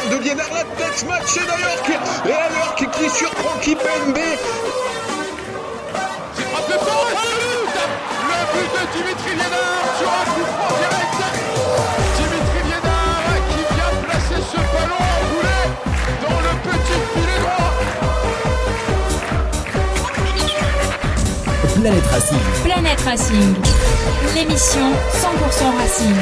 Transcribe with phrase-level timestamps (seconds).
[0.00, 1.90] de Liénard, la tête d'Alorc.
[2.24, 4.16] Et Alorc qui surprend Kipembe.
[6.34, 7.76] C'est frappé fort et c'est le but
[8.28, 11.20] Le but de Dimitri Liénard sur un coup franc direct
[12.16, 15.64] Dimitri Liénard qui vient placer ce ballon en boulet
[16.22, 17.72] dans le petit filet droit
[21.82, 22.44] Planète Racing.
[22.64, 23.50] Planète Racing,
[24.34, 24.88] l'émission
[25.20, 26.16] 100% Racing.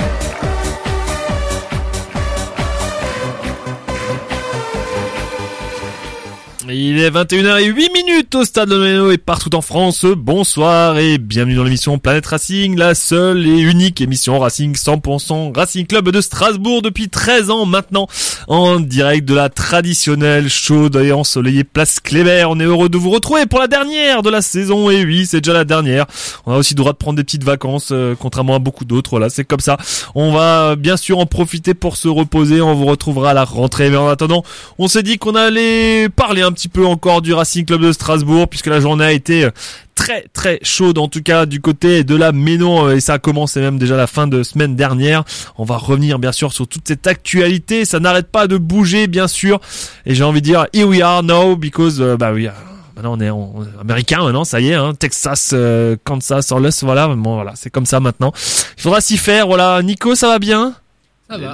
[6.73, 10.05] Il est 21h08 minutes au stade de Méno et partout en France.
[10.05, 15.86] Bonsoir et bienvenue dans l'émission Planète Racing, la seule et unique émission Racing 100% Racing
[15.86, 18.06] Club de Strasbourg depuis 13 ans maintenant
[18.47, 22.45] en direct de la traditionnelle chaude et ensoleillée place Kléber.
[22.48, 25.41] On est heureux de vous retrouver pour la dernière de la saison et oui, c'est
[25.41, 26.06] déjà la dernière.
[26.47, 29.11] On a aussi le droit de prendre des petites vacances euh, contrairement à beaucoup d'autres.
[29.11, 29.77] Voilà, c'est comme ça.
[30.14, 32.61] On va bien sûr en profiter pour se reposer.
[32.61, 34.45] On vous retrouvera à la rentrée mais en attendant,
[34.78, 38.48] on s'est dit qu'on allait parler un petit peu encore du Racing Club de Strasbourg
[38.48, 39.50] puisque la journée a été euh,
[39.94, 43.19] très très chaude en tout cas du côté de la Ménon euh, et ça a
[43.19, 45.25] commencé même déjà la fin de semaine dernière.
[45.58, 49.28] On va revenir bien sûr sur toute cette actualité, ça n'arrête pas de bouger bien
[49.28, 49.61] sûr
[50.06, 52.48] et j'ai envie de dire here we are now because euh, bah oui
[52.97, 57.08] Maintenant on est on américain maintenant, ça y est, hein, Texas, euh, Kansas, Orleans, voilà,
[57.08, 58.33] bon, voilà, c'est comme ça maintenant.
[58.77, 59.80] Il faudra s'y faire, voilà.
[59.83, 60.74] Nico, ça va bien?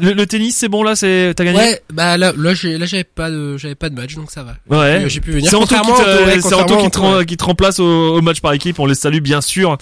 [0.01, 2.87] Le, le tennis, c'est bon là, c'est t'as gagné Ouais, bah là, là, j'ai, là,
[2.87, 4.57] j'avais pas de, j'avais pas de match, donc ça va.
[4.69, 5.05] Ouais.
[5.09, 5.51] J'ai pu venir.
[5.51, 7.27] C'est Anto qui te, ouais, Anto qui te, Anto, ren- ouais.
[7.27, 8.79] qui te remplace au, au match par équipe.
[8.79, 9.77] On les salue bien sûr.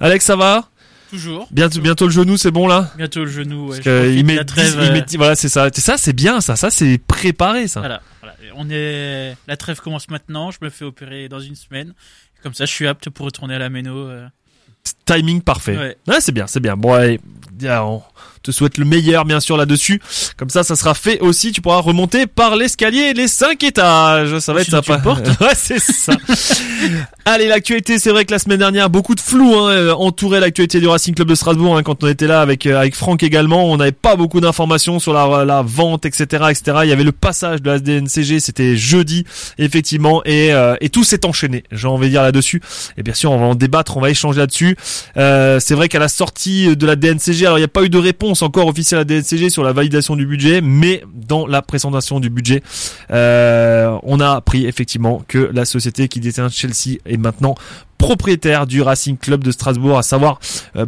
[0.00, 0.68] Alex, ça va?
[1.10, 1.48] Toujours.
[1.50, 2.90] bientôt, bientôt le genou, c'est bon là?
[2.98, 3.64] Bientôt le genou.
[3.68, 4.78] Ouais, Parce que il met, la trêve.
[4.78, 5.68] 10 il met euh, 10 voilà, c'est ça.
[5.72, 6.54] C'est ça, c'est bien, ça.
[6.56, 7.80] Ça, c'est préparé, ça.
[7.80, 8.34] voilà, voilà.
[8.56, 9.34] On est.
[9.46, 10.50] La trêve commence maintenant.
[10.50, 11.94] Je me fais opérer dans une semaine.
[12.42, 13.96] Comme ça, je suis apte pour retourner à la méno.
[14.08, 14.26] euh.
[15.06, 15.76] Timing parfait.
[15.76, 15.96] Ouais.
[16.06, 16.76] Ouais, c'est bien, c'est bien.
[16.76, 18.02] Bon, allez, bien, on
[18.42, 20.00] te souhaite le meilleur, bien sûr, là-dessus.
[20.36, 21.52] Comme ça, ça sera fait aussi.
[21.52, 24.38] Tu pourras remonter par l'escalier les 5 étages.
[24.38, 25.00] Ça va être sympa.
[25.40, 26.14] ouais, c'est ça.
[27.24, 30.80] allez, l'actualité, c'est vrai que la semaine dernière, beaucoup de flou hein, euh, entourait l'actualité
[30.80, 31.76] du Racing Club de Strasbourg.
[31.76, 34.98] hein, quand on était là avec euh, avec Franck également, on n'avait pas beaucoup d'informations
[34.98, 36.78] sur la, la vente, etc., etc.
[36.84, 39.24] Il y avait le passage de la DNCG, c'était jeudi,
[39.58, 41.64] effectivement, et euh, et tout s'est enchaîné.
[41.72, 42.62] J'ai envie de dire là-dessus.
[42.96, 44.76] Et bien sûr, on va en débattre, on va échanger là-dessus.
[45.16, 47.88] Euh, c'est vrai qu'à la sortie de la DNCG, alors il n'y a pas eu
[47.88, 51.62] de réponse encore officielle à la DNCG sur la validation du budget, mais dans la
[51.62, 52.62] présentation du budget,
[53.10, 57.54] euh, on a appris effectivement que la société qui détient Chelsea est maintenant
[57.98, 60.38] propriétaire du Racing Club de Strasbourg, à savoir
[60.76, 60.86] euh,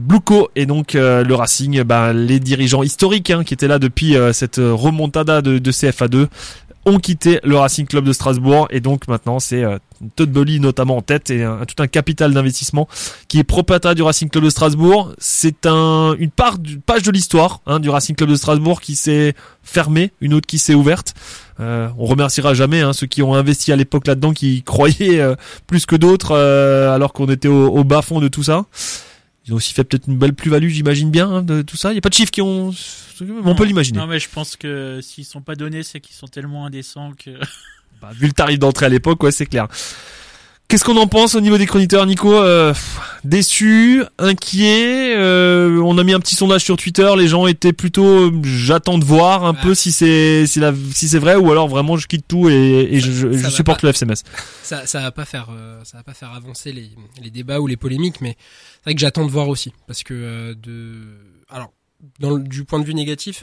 [0.54, 4.32] et donc euh, le Racing, ben, les dirigeants historiques hein, qui étaient là depuis euh,
[4.32, 6.28] cette remontada de, de CFA2
[6.90, 9.78] ont quitté le Racing Club de Strasbourg et donc maintenant c'est euh,
[10.16, 12.88] Todd Bully notamment en tête et tout un capital d'investissement
[13.28, 15.12] qui est propriétaire du Racing Club de Strasbourg.
[15.18, 18.96] C'est un, une part du, page de l'histoire hein, du Racing Club de Strasbourg qui
[18.96, 21.14] s'est fermée, une autre qui s'est ouverte.
[21.60, 25.34] Euh, on remerciera jamais hein, ceux qui ont investi à l'époque là-dedans, qui croyaient euh,
[25.66, 28.64] plus que d'autres, euh, alors qu'on était au bas fond de tout ça.
[29.46, 31.90] Ils ont aussi fait peut-être une belle plus-value, j'imagine bien, hein, de tout ça.
[31.90, 32.74] Il n'y a pas de chiffres qui ont...
[33.44, 33.98] On peut l'imaginer.
[33.98, 37.30] Non, mais je pense que s'ils sont pas donnés, c'est qu'ils sont tellement indécents que.
[38.00, 39.68] Bah, vu le tarif d'entrée à l'époque, ouais, c'est clair.
[40.70, 42.72] Qu'est-ce qu'on en pense au niveau des chroniqueurs, Nico Euh,
[43.24, 45.16] Déçu, inquiet.
[45.16, 47.10] euh, on a mis un petit sondage sur Twitter.
[47.18, 49.58] Les gens étaient plutôt, euh, j'attends de voir un Ouais.
[49.62, 53.32] peu si c'est si, c'est vrai ou alors vraiment je quitte tout et, et je,
[53.36, 53.88] Ça supporte pas.
[53.88, 54.22] le FCMS.
[54.62, 56.88] Ça, ça va pas faire, euh, ça va pas faire avancer les,
[57.20, 58.36] les débats ou les polémiques, mais
[58.76, 60.94] c'est vrai que j'attends de voir aussi, parce que euh, de,
[61.50, 61.72] alors,
[62.20, 63.42] dans le- du point de vue négatif,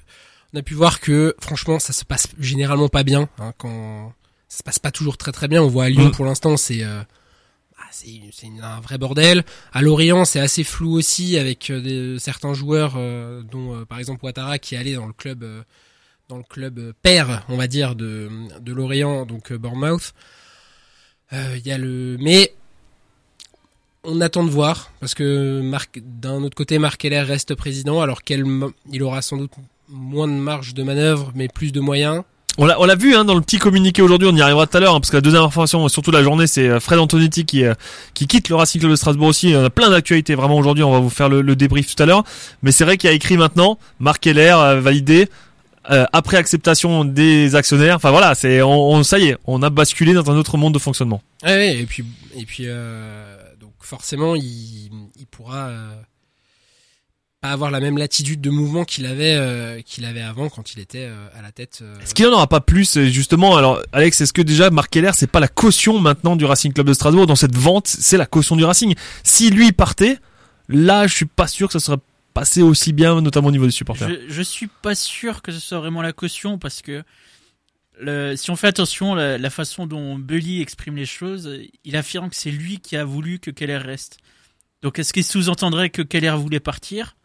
[0.53, 4.13] on a pu voir que franchement, ça se passe généralement pas bien, hein, quand
[4.47, 5.61] ça se passe pas toujours très très bien.
[5.61, 6.11] On voit à Lyon Mm.
[6.11, 7.01] pour l'instant, c'est euh,
[7.91, 9.43] c'est c'est un vrai bordel.
[9.73, 13.99] À Lorient, c'est assez flou aussi avec euh, des, certains joueurs, euh, dont euh, par
[13.99, 15.63] exemple Ouattara qui est allé dans le club, euh,
[16.29, 18.29] dans le club euh, père, on va dire de
[18.65, 20.13] Lorient, donc euh, Bournemouth.
[21.33, 22.53] Euh, Il y a le, mais
[24.03, 25.61] on attend de voir parce que
[25.99, 28.45] d'un autre côté, Marc Keller reste président, alors qu'il
[28.91, 29.51] il aura sans doute
[29.89, 32.23] moins de marge de manœuvre, mais plus de moyens.
[32.59, 34.77] On l'a, on l'a vu hein, dans le petit communiqué aujourd'hui, on y arrivera tout
[34.77, 37.45] à l'heure, hein, parce que la deuxième information, surtout la journée, c'est euh, Fred Antonetti
[37.45, 37.75] qui, euh,
[38.15, 39.53] qui quitte le Racing de Strasbourg aussi.
[39.55, 42.07] On a plein d'actualités vraiment aujourd'hui, on va vous faire le, le débrief tout à
[42.07, 42.23] l'heure.
[42.63, 45.29] Mais c'est vrai qu'il a écrit maintenant, Marc Keller euh, validé,
[45.91, 47.95] euh, après acceptation des actionnaires.
[47.97, 50.73] Enfin voilà, c'est on, on- ça y est, on a basculé dans un autre monde
[50.73, 51.21] de fonctionnement.
[51.79, 52.03] Et puis
[52.35, 54.89] et puis euh, donc forcément il,
[55.19, 55.91] il pourra euh,
[57.41, 60.79] pas avoir la même latitude de mouvement qu'il avait euh, qu'il avait avant quand il
[60.79, 61.79] était euh, à la tête.
[61.83, 64.89] euh, Est-ce qu'il en aura pas plus euh, justement Alors Alex, est-ce que déjà Marc
[64.91, 68.17] Keller, c'est pas la caution maintenant du Racing Club de Strasbourg dans cette vente C'est
[68.17, 68.95] la caution du Racing?
[69.23, 70.17] Si lui partait,
[70.67, 71.97] là, je suis pas sûr que ça serait
[72.33, 74.09] passé aussi bien, notamment au niveau des supporters.
[74.09, 77.03] Je, je suis pas sûr que ce soit vraiment la caution parce que
[77.99, 81.51] le, si on fait attention, la, la façon dont Bully exprime les choses,
[81.83, 84.17] il affirme que c'est lui qui a voulu que Keller reste.
[84.81, 87.15] Donc est-ce qu'il sous-entendrait que Keller voulait partir?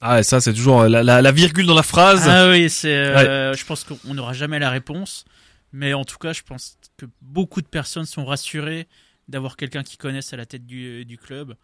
[0.00, 2.28] Ah, et ça, c'est toujours la, la, la virgule dans la phrase.
[2.28, 2.88] Ah oui, c'est.
[2.94, 5.24] euh, Je pense qu'on n'aura jamais la réponse,
[5.72, 8.86] mais en tout cas, je pense que beaucoup de personnes sont rassurées
[9.28, 11.54] d'avoir quelqu'un qui connaisse à la tête du, du club,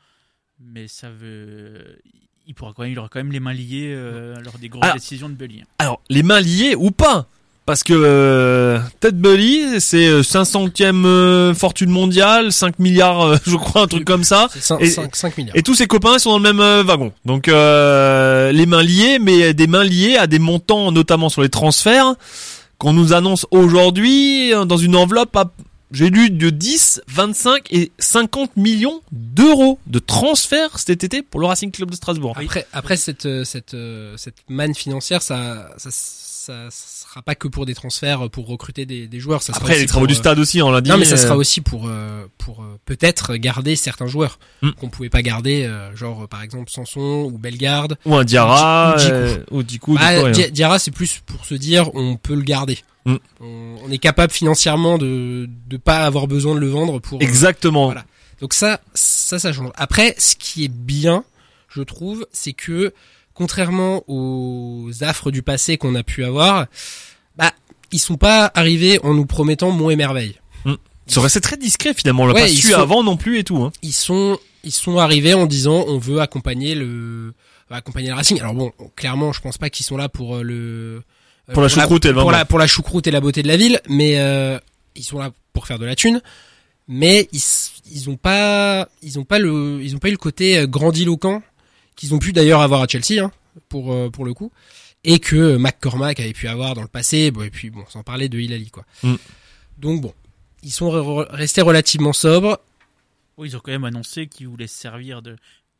[0.58, 2.00] mais ça veut.
[2.46, 4.82] Il pourra quand même, il aura quand même les mains liées euh, lors des grosses
[4.90, 4.94] Ah.
[4.94, 5.62] décisions de Bully.
[5.78, 7.28] Alors, les mains liées ou pas?
[7.64, 13.54] Parce que euh, Ted Bully, c'est euh, 500e euh, fortune mondiale, 5 milliards, euh, je
[13.56, 14.48] crois, un truc comme ça.
[14.52, 15.56] c'est 5, Et- 5, milliards.
[15.56, 17.12] Et tous ses copains sont dans le même euh, wagon.
[17.24, 21.48] Donc euh, les mains liées, mais des mains liées à des montants, notamment sur les
[21.50, 22.14] transferts,
[22.78, 25.52] qu'on nous annonce aujourd'hui euh, dans une enveloppe à,
[25.92, 31.46] j'ai lu, de 10, 25 et 50 millions d'euros de transferts cet été pour le
[31.46, 32.34] Racing Club de Strasbourg.
[32.36, 35.90] Après, après cette euh, cette euh, cette manne financière, ça ça
[36.46, 39.42] ça sera pas que pour des transferts pour recruter des, des joueurs.
[39.42, 40.90] Ça Après les travaux pour, du euh, stade aussi, on l'a dit.
[40.90, 44.70] Non, mais ça euh, sera aussi pour euh, pour peut-être garder certains joueurs Hmm.
[44.72, 47.96] qu'on pouvait pas garder, genre par exemple Sanson ou Bellegarde.
[48.04, 49.54] ou un Diarra, Ou Djikou.
[49.56, 52.78] ou Djikou, Bah, Diarra, c'est plus pour se dire on peut le garder.
[53.04, 53.16] Hmm.
[53.40, 57.20] On, on est capable financièrement de de pas avoir besoin de le vendre pour.
[57.22, 57.86] Exactement.
[57.86, 58.04] voilà.
[58.40, 59.70] Donc ça, ça, ça change.
[59.76, 61.22] Après, ce qui est bien,
[61.68, 62.92] je trouve, c'est que
[63.34, 66.66] contrairement aux affres du passé qu'on a pu avoir,
[67.36, 67.52] bah
[67.90, 70.36] ils sont pas arrivés en nous promettant mon et merveille.
[71.08, 72.22] Ça restait très discret finalement.
[72.22, 73.56] On l'a Ouais, pas ils su sont- avant non plus et tout.
[73.58, 73.72] Hein.
[73.82, 77.34] Ils sont ils sont arrivés en disant on veut accompagner le
[77.70, 78.38] accompagner le Racing.
[78.40, 81.02] Alors bon, clairement, je pense pas qu'ils sont là pour euh, le
[81.48, 83.48] euh, Pour la choucroute et le pour la pour la choucroute et la beauté de
[83.48, 84.58] la ville, mais euh,
[84.94, 86.22] ils sont là pour faire de la thune.
[86.86, 87.40] Mais ils
[87.92, 91.42] ils ont pas ils ont pas le ils ont pas eu le côté euh, grandiloquent
[92.02, 93.30] qu'ils ont pu d'ailleurs avoir à Chelsea hein,
[93.68, 94.50] pour euh, pour le coup
[95.04, 98.28] et que McCormack avait pu avoir dans le passé bon, et puis bon sans parler
[98.28, 98.84] de Hilali quoi.
[99.04, 99.14] Mm.
[99.78, 100.12] Donc bon,
[100.64, 102.58] ils sont re- restés relativement sobres.
[103.38, 105.36] Oui, ils ont quand même annoncé qu'ils voulaient se servir de.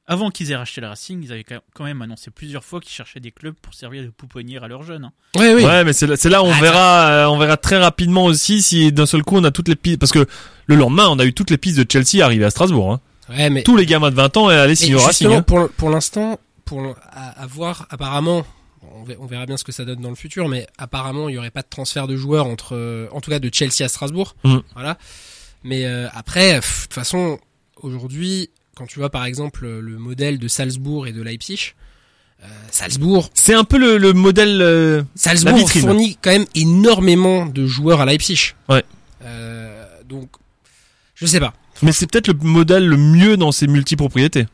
[0.07, 3.21] Avant qu'ils aient racheté le Racing, ils avaient quand même annoncé plusieurs fois qu'ils cherchaient
[3.21, 5.05] des clubs pour servir de pouponnière à leurs jeunes.
[5.05, 5.13] hein.
[5.41, 5.65] Ouais oui.
[5.65, 8.91] Ouais, mais c'est là, là on Ah, verra, euh, on verra très rapidement aussi si
[8.93, 10.27] d'un seul coup on a toutes les pistes, parce que
[10.67, 12.93] le lendemain on a eu toutes les pistes de Chelsea arriver à Strasbourg.
[12.93, 13.01] Hein.
[13.37, 15.33] Ouais, mais Tous les gamins de 20 ans et aller Et signer au Racing.
[15.33, 15.43] hein.
[15.43, 18.45] pour, pour l'instant, pour à, à voir, apparemment,
[18.95, 21.35] on ver- on verra bien ce que ça donne dans le futur, mais apparemment, il
[21.35, 23.89] y aurait pas de transfert de joueurs entre, euh, en tout cas, de Chelsea à
[23.89, 24.35] Strasbourg.
[24.45, 24.59] Mm.
[24.75, 24.99] Voilà.
[25.65, 27.39] Mais euh, après, de toute façon,
[27.77, 31.75] aujourd'hui, quand tu vois par exemple le modèle de Salzbourg et de Leipzig,
[32.43, 34.61] euh, Salzbourg, C'est un peu le, le modèle.
[34.61, 35.83] euh, Salzbourg vitrine.
[35.83, 38.55] fournit quand même énormément de joueurs à Leipzig.
[38.69, 38.83] Ouais.
[39.25, 40.29] Euh, donc,
[41.15, 41.55] je sais pas.
[41.83, 44.47] Mais c'est peut-être le modèle le mieux dans ses multipropriétés.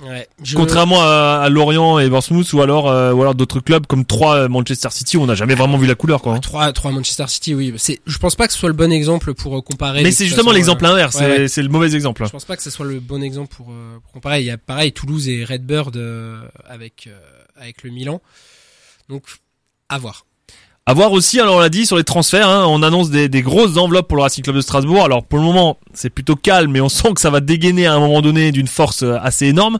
[0.00, 0.28] Ouais.
[0.44, 4.04] Je- Contrairement à, à Lorient et Bournemouth ou alors euh, ou alors d'autres clubs comme
[4.04, 6.34] 3 Manchester City où on n'a jamais vraiment vu la couleur quoi.
[6.34, 6.38] hein.
[6.38, 7.74] Trois, trois Manchester City, oui.
[7.78, 10.04] C'est, je pense pas que ce soit le bon exemple pour euh, comparer.
[10.04, 11.48] Mais c'est justement façon, l'exemple euh, inverse, ouais, c'est ouais.
[11.48, 12.22] c'est le mauvais exemple.
[12.22, 12.26] hein.
[12.26, 14.38] Je pense pas que ce soit le bon exemple pour, euh, pour comparer.
[14.40, 17.18] Il y a pareil Toulouse et Redbird euh, avec euh,
[17.56, 18.22] avec le Milan.
[19.08, 19.24] Donc
[19.88, 20.26] à voir.
[20.88, 23.42] À voir aussi, alors on l'a dit sur les transferts, hein, on annonce des, des
[23.42, 25.04] grosses enveloppes pour le Racing Club de Strasbourg.
[25.04, 27.92] Alors pour le moment, c'est plutôt calme, mais on sent que ça va dégainer à
[27.92, 29.78] un moment donné d'une force euh, assez énorme.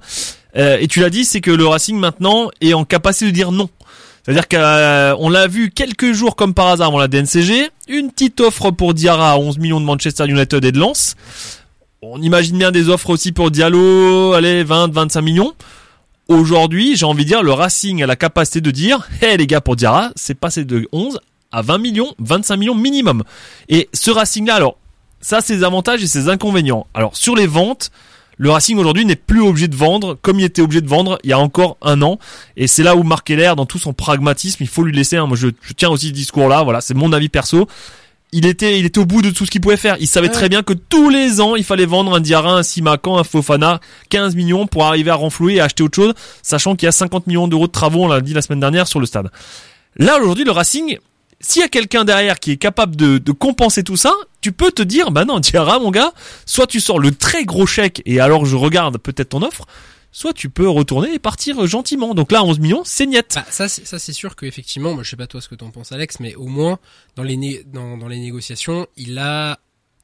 [0.59, 3.53] Euh, et tu l'as dit, c'est que le Racing maintenant est en capacité de dire
[3.53, 3.71] non.
[4.23, 8.71] C'est-à-dire qu'on l'a vu quelques jours comme par hasard avant la DNCG, une petite offre
[8.71, 11.17] pour Diarra à 11 millions de Manchester United et de Lens.
[12.03, 15.55] On imagine bien des offres aussi pour Diallo, allez, 20, 25 millions.
[16.29, 19.63] Aujourd'hui, j'ai envie de dire, le Racing a la capacité de dire, hé les gars,
[19.63, 21.21] pour Diarra, c'est passé de 11
[21.53, 23.25] à 20 millions, 25 millions minimum.
[23.71, 24.77] Et ce Racing-là, alors,
[25.23, 26.87] ça, c'est ses avantages et ses inconvénients.
[26.93, 27.91] Alors, sur les ventes,
[28.37, 31.31] le Racing aujourd'hui n'est plus obligé de vendre comme il était obligé de vendre il
[31.31, 32.19] y a encore un an.
[32.59, 35.27] Et c'est là où Marc Keller, dans tout son pragmatisme, il faut lui laisser, hein,
[35.27, 37.67] moi je, je tiens aussi ce discours-là, voilà, c'est mon avis perso.
[38.33, 39.97] Il était, il était au bout de tout ce qu'il pouvait faire.
[40.01, 40.33] Il savait Ouais.
[40.35, 43.81] très bien que tous les ans, il fallait vendre un Diarra, un Simacan, un Fofana,
[44.11, 47.27] 15 millions pour arriver à renflouer et acheter autre chose, sachant qu'il y a 50
[47.27, 49.31] millions d'euros de travaux, on l'a dit la semaine dernière, sur le stade.
[49.97, 50.99] Là, aujourd'hui, le Racing,
[51.41, 54.73] s'il y a quelqu'un derrière qui est capable de, de compenser tout ça, tu peux
[54.73, 56.13] te dire, bah non, Diarra, mon gars,
[56.45, 59.65] soit tu sors le très gros chèque et alors je regarde peut-être ton offre,
[60.13, 62.15] soit tu peux retourner et partir gentiment.
[62.15, 63.23] Donc là, 11 millions, c'est niet.
[63.35, 65.55] Bah, ça, c'est, ça c'est sûr que effectivement, moi je sais pas toi ce que
[65.55, 66.79] t'en penses Alex, mais au moins
[67.17, 69.59] dans les né- dans, dans les négociations, il a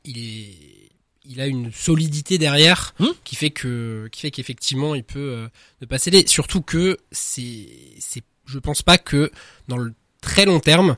[0.05, 0.91] il est
[1.27, 3.07] il a une solidité derrière Hmm.
[3.25, 5.49] qui fait que qui fait qu'effectivement il peut euh,
[5.81, 6.25] ne pas céder.
[6.27, 7.67] Surtout que c'est
[7.99, 9.31] c'est je pense pas que
[9.69, 10.97] dans le très long terme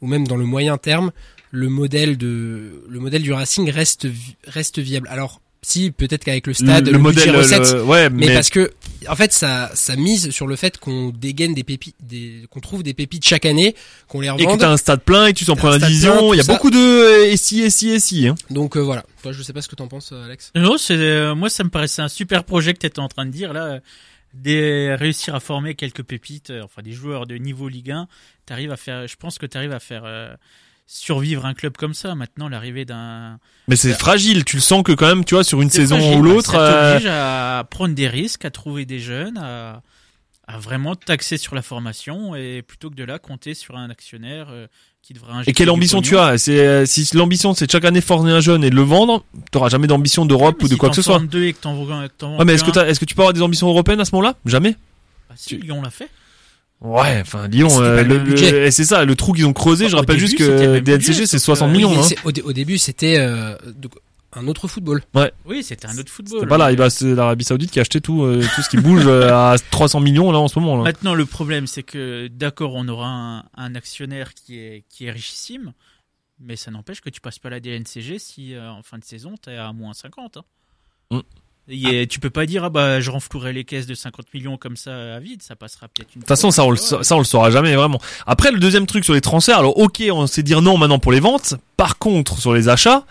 [0.00, 1.10] ou même dans le moyen terme
[1.50, 4.06] le modèle de le modèle du Racing reste
[4.44, 5.08] reste viable.
[5.10, 8.70] Alors si peut-être qu'avec le stade, le, modèle, recettes, le- ouais, mais, mais, parce que
[9.08, 12.82] en fait ça ça mise sur le fait qu'on dégaine des pépites des qu'on trouve
[12.82, 13.74] des pépites chaque année
[14.08, 15.68] qu'on les et que revende t'as un stade plein et que tu t'en T'as prends
[15.72, 16.32] un la division.
[16.34, 16.52] Il y a ça.
[16.52, 18.28] beaucoup de euh, SI, SI, SI.
[18.28, 18.34] Hein.
[18.50, 20.94] donc euh, voilà toi je sais pas ce que t'en penses euh, Alex Non, c'est
[20.96, 23.52] euh, moi ça me paraissait un super projet que tu étais en train de dire
[23.52, 23.80] là,
[24.34, 28.08] des réussir à former quelques pépites, euh, enfin des joueurs de niveau Ligue 1.
[28.46, 30.34] T'arrives à faire, je pense que tu arrives à faire euh,
[30.86, 32.14] survivre un club comme ça.
[32.14, 33.38] Maintenant, l'arrivée d'un
[33.68, 34.44] Mais c'est fragile.
[34.44, 36.50] Tu le sens que quand même, tu vois, sur une saison fragile, ou bah, l'autre.
[36.52, 39.82] Ça euh, t'oblige à prendre des risques, à trouver des jeunes, à,
[40.46, 44.48] à vraiment taxer sur la formation et plutôt que de là compter sur un actionnaire
[44.50, 44.66] euh,
[45.02, 46.38] qui devrait Et quelle ambition tu as?
[46.38, 49.24] C'est euh, si l'ambition c'est de chaque année former un jeune et de le vendre,
[49.50, 51.18] t'auras jamais d'ambition d'Europe ou de si quoi que ce soit.
[51.20, 51.68] deux et que
[52.38, 52.64] Ouais, mais est-ce
[53.00, 54.36] que tu peux avoir des ambitions européennes à ce moment-là?
[54.44, 54.76] Jamais.
[55.28, 56.08] bah, si, Lyon l'a fait.
[56.80, 58.66] Ouais, enfin Lyon, euh, le budget.
[58.66, 59.88] et c'est ça, le trou qu'ils ont creusé.
[59.88, 61.90] Je rappelle début, juste que DNCG c'est sauf 60 que- millions.
[61.92, 62.20] Oui, hein.
[62.24, 63.56] au, dé- au début c'était euh,
[64.32, 65.02] un autre football
[65.46, 66.40] Oui, c'était un autre football.
[66.40, 68.76] C'est pas là, bah, c'est l'Arabie Saoudite qui a acheté tout, euh, tout ce qui
[68.76, 70.76] bouge euh, à 300 millions là en ce moment.
[70.76, 70.82] Là.
[70.82, 75.10] Maintenant, le problème, c'est que d'accord, on aura un, un actionnaire qui est, qui est
[75.12, 75.72] richissime,
[76.40, 79.36] mais ça n'empêche que tu passes pas la DNCG si euh, en fin de saison
[79.42, 80.36] tu es à moins 50.
[80.36, 80.42] Hein.
[81.12, 81.20] Mm.
[81.68, 84.76] Et tu peux pas dire ah bah je renflouerai les caisses de 50 millions comme
[84.76, 86.20] ça à vide, ça passera peut-être une.
[86.20, 88.00] De toute façon, ça on, le, ça on le saura jamais vraiment.
[88.26, 91.12] Après, le deuxième truc sur les transferts, alors ok, on sait dire non maintenant pour
[91.12, 91.54] les ventes.
[91.78, 93.06] Par contre, sur les achats,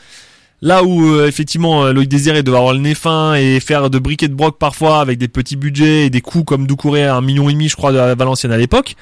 [0.61, 3.97] là où euh, effectivement euh, Loïc Désiré devait avoir le nez fin et faire de
[3.97, 7.21] briquet de broc parfois avec des petits budgets et des coûts comme Doucouré à un
[7.21, 8.95] million et demi, je crois, de Valenciennes à l'époque.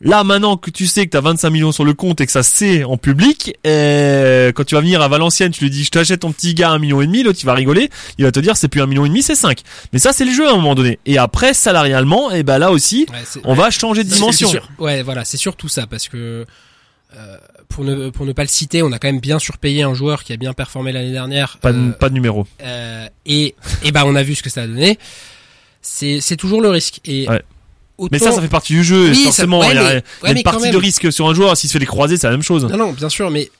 [0.00, 2.44] Là maintenant que tu sais que t'as 25 millions sur le compte et que ça
[2.44, 6.20] c'est en public, euh, quand tu vas venir à Valenciennes, tu lui dis je t'achète
[6.20, 8.56] ton petit gars un million et demi, l'autre il va rigoler, il va te dire
[8.56, 9.60] c'est plus un million et demi, c'est 5.
[9.92, 11.00] Mais ça c'est le jeu à un moment donné.
[11.04, 14.48] Et après salarialement, et ben là aussi, Ouais, on va changer de dimension.
[14.48, 14.68] sûr.
[14.78, 16.46] Ouais, voilà, c'est surtout ça parce que
[17.16, 17.36] euh,
[17.68, 20.22] pour ne pour ne pas le citer, on a quand même bien surpayé un joueur
[20.22, 21.58] qui a bien performé l'année dernière.
[21.58, 22.46] Pas de, euh, pas de numéro.
[22.62, 24.96] euh, et et ben on a vu ce que ça a donné.
[25.82, 27.00] C'est c'est toujours le risque.
[27.04, 27.42] Et Ouais.
[27.98, 29.08] Autant- Mais ça, ça fait partie du jeu.
[29.10, 30.72] Oui, ça- forcément, ouais, il y a, mais- il y a ouais, une partie même.
[30.72, 31.56] de risque sur un joueur.
[31.56, 32.64] S'il se fait les croiser, c'est la même chose.
[32.64, 33.50] Non, non, bien sûr, mais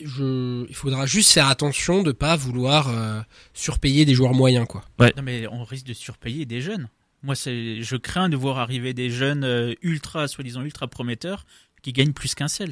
[0.00, 3.20] je, il faudra juste faire attention de pas vouloir euh,
[3.54, 4.82] surpayer des joueurs moyens, quoi.
[4.98, 6.88] Non mais on risque de surpayer des jeunes.
[7.22, 11.44] Moi, je crains de voir arriver des jeunes euh, ultra, soi-disant ultra prometteurs,
[11.82, 12.70] qui gagnent plus qu'un Cels.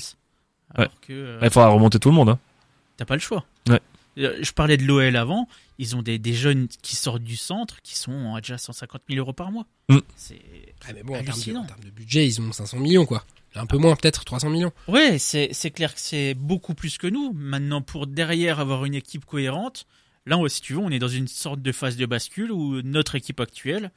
[0.75, 2.29] Alors que euh, Il faudra remonter tout le monde.
[2.29, 2.39] Hein.
[2.97, 3.45] t'as pas le choix.
[3.69, 3.81] Ouais.
[4.17, 5.49] Je parlais de l'OL avant.
[5.79, 9.19] Ils ont des, des jeunes qui sortent du centre, qui sont à déjà 150 000
[9.21, 9.67] euros par mois.
[9.91, 9.99] Mm.
[10.17, 10.41] C'est
[10.89, 11.63] Ah, mais bon, en termes, de, Hallucinant.
[11.63, 13.25] en termes de budget, ils ont 500 millions, quoi.
[13.55, 14.73] Un peu moins, peut-être 300 millions.
[14.87, 17.33] Ouais, c'est c'est clair que c'est beaucoup plus que nous.
[17.33, 19.87] Maintenant, pour derrière avoir une équipe cohérente,
[20.27, 23.15] là, si tu veux, on est dans une sorte de phase de bascule où notre
[23.15, 23.91] équipe actuelle,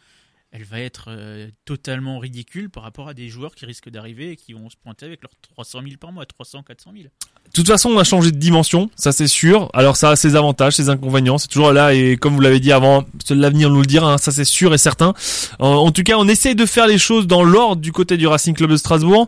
[0.52, 4.36] elle va être euh, totalement ridicule par rapport à des joueurs qui risquent d'arriver et
[4.36, 7.04] qui vont se pointer avec leurs 300 000 par mois, 300, 400 000.
[7.04, 7.10] De
[7.54, 9.70] toute façon, on a changé de dimension, ça c'est sûr.
[9.74, 11.38] Alors ça a ses avantages, ses inconvénients.
[11.38, 14.14] C'est toujours là et comme vous l'avez dit avant, l'avenir nous le dira.
[14.14, 15.14] hein, ça c'est sûr et certain.
[15.60, 18.26] En, en tout cas, on essaye de faire les choses dans l'ordre du côté du
[18.26, 19.28] Racing Club de Strasbourg.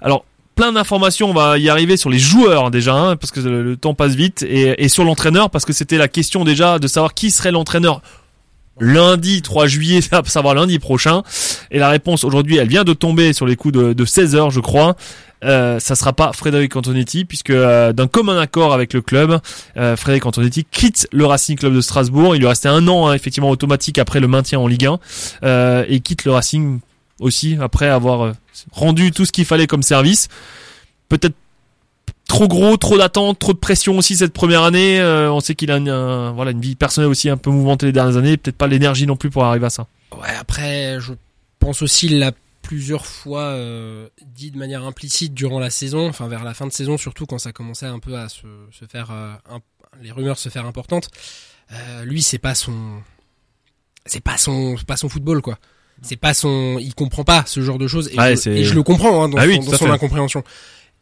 [0.00, 0.24] Alors
[0.54, 3.94] plein d'informations, on va y arriver sur les joueurs déjà, hein, parce que le, temps
[3.94, 7.50] passe vite, et sur l'entraîneur, parce que c'était la question déjà de savoir qui serait
[7.50, 8.02] l'entraîneur
[8.80, 11.22] lundi 3 juillet, à savoir lundi prochain.
[11.70, 14.50] Et la réponse aujourd'hui, elle vient de tomber sur les coups de, de 16 heures,
[14.50, 14.96] je crois.
[15.42, 19.40] Euh, ça sera pas Frédéric Antonetti puisque euh, d'un commun accord avec le club,
[19.78, 22.36] euh, Frédéric Antonetti quitte le Racing Club de Strasbourg.
[22.36, 25.00] Il lui restait un an hein, effectivement automatique après le maintien en Ligue 1
[25.44, 26.80] euh, et quitte le Racing
[27.20, 28.32] aussi après avoir euh,
[28.72, 30.28] rendu tout ce qu'il fallait comme service.
[31.08, 31.34] Peut-être
[32.30, 35.00] trop gros, trop d'attentes, trop de pression aussi cette première année.
[35.00, 37.86] Euh, on sait qu'il a une, un- voilà une vie personnelle aussi un peu mouvementée
[37.86, 38.36] les dernières années.
[38.36, 39.86] Peut-être pas l'énergie non plus pour arriver à ça.
[40.16, 41.12] Ouais, après, je
[41.58, 42.32] pense aussi il l'a
[42.62, 46.72] plusieurs fois euh, dit de manière implicite durant la saison, enfin vers la fin de
[46.72, 49.62] saison surtout quand ça commençait un peu à se, se faire, euh, imp-
[50.02, 51.08] les rumeurs se faire importantes.
[51.72, 52.74] Euh, lui, c'est pas son,
[54.06, 55.58] c'est pas son, c'est pas son football quoi.
[56.02, 58.72] C'est pas son, il comprend pas ce genre de choses et, Ouais, je, et je
[58.74, 59.90] le comprends hein, dans, Ah oui, son, tout dans à son fait.
[59.90, 60.42] incompréhension.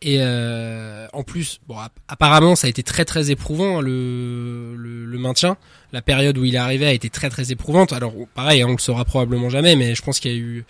[0.00, 4.76] Et euh, en plus, bon, app- apparemment, ça a été très très éprouvant hein, le,
[4.76, 5.56] le, le maintien.
[5.92, 7.92] La période où il est arrivé a été très très éprouvante.
[7.92, 10.64] Alors pareil, hein, on le saura probablement jamais, mais je pense qu'il y a eu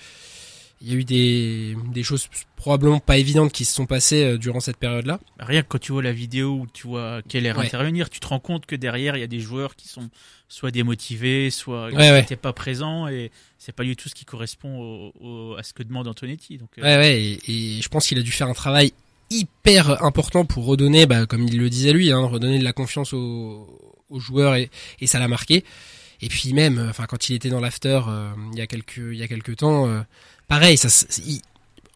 [0.80, 4.38] il y a eu des, des choses probablement pas évidentes qui se sont passées euh,
[4.38, 5.18] durant cette période-là.
[5.40, 7.66] Rien que quand tu vois la vidéo où tu vois Keller Ouais.
[7.66, 10.08] intervenir, tu te rends compte que derrière il y a des joueurs qui sont
[10.48, 12.20] soit démotivés, soit qui Ouais, ouais.
[12.20, 15.72] n'étaient pas présents et c'est pas du tout ce qui correspond au, au- à ce
[15.72, 16.58] que demande Antonetti.
[16.58, 18.92] Donc, euh, Ouais, ouais, et, et je pense qu'il a dû faire un travail
[19.30, 23.12] hyper important pour redonner, bah, comme il le disait lui, hein, redonner de la confiance
[23.12, 23.66] aux,
[24.08, 24.70] aux joueurs et,
[25.00, 25.64] et ça l'a marqué.
[26.20, 28.96] Et puis même, euh, enfin, quand il était dans l'after euh, il y a quelques,
[28.96, 30.00] il y a quelques temps, euh,
[30.48, 30.88] pareil, ça,
[31.26, 31.42] il-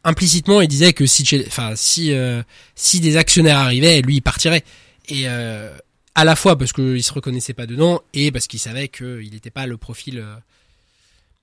[0.05, 2.43] implicitement, il disait que si, enfin, si, euh,
[2.75, 4.65] si des actionnaires arrivaient, lui, il partirait.
[5.09, 5.77] Et euh,
[6.15, 9.51] à la fois parce qu'il se reconnaissait pas dedans et parce qu'il savait qu'il n'était
[9.51, 10.25] pas le profil.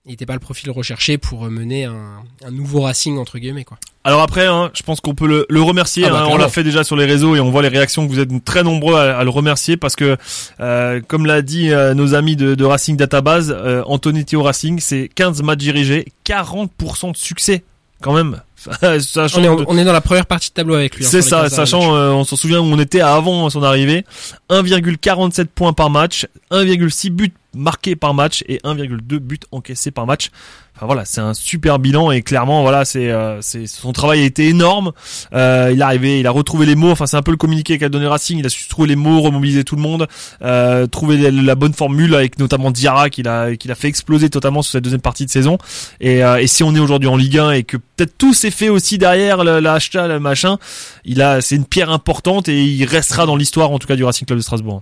[0.09, 3.63] Euh, il n'était pas le profil recherché pour mener un, un nouveau Racing entre guillemets
[3.63, 3.77] quoi.
[4.05, 6.05] Alors après, hein, je pense qu'on peut le, le remercier.
[6.07, 8.07] Ah bah, hein, on l'a fait déjà sur les réseaux et on voit les réactions
[8.07, 10.15] que vous êtes très nombreux à, à le remercier parce que,
[10.61, 14.79] euh, comme l'a dit euh, nos amis de, de Racing Database, euh, Antonetti au Racing,
[14.79, 17.63] c'est 15 matchs dirigés, 40% de succès
[18.01, 18.41] quand même.
[19.01, 21.05] Sachant On est, on dans la première partie de tableau avec lui.
[21.05, 23.63] hein, c'est ça, 15 derniers sachant, euh, on s'en souvient où on était avant son
[23.63, 24.05] arrivée.
[24.49, 30.29] 1,47 points par match, 1,6 buts marqués par match et 1,2 buts encaissés par match.
[30.75, 34.47] Enfin voilà, c'est un super bilan et clairement voilà, c'est euh, son travail a été
[34.47, 34.93] énorme.
[35.33, 36.91] Euh, il est arrivé, il a retrouvé les mots.
[36.91, 38.39] Enfin c'est un peu le communiqué qu'a donné Racing.
[38.39, 40.07] Il a su trouver les mots, remobiliser tout le monde,
[40.41, 44.29] euh, trouver la, la bonne formule avec notamment Diarra qu'il a qu'il a fait exploser
[44.29, 45.57] totalement sur cette deuxième partie de saison.
[45.99, 48.51] Et, euh, et si on est aujourd'hui en Ligue 1 et que peut-être tout s'est
[48.51, 50.59] fait aussi derrière le, l'achat, le machin,
[51.03, 54.05] il a, c'est une pierre importante et il restera dans l'histoire en tout cas du
[54.05, 54.81] Racing Club de Strasbourg.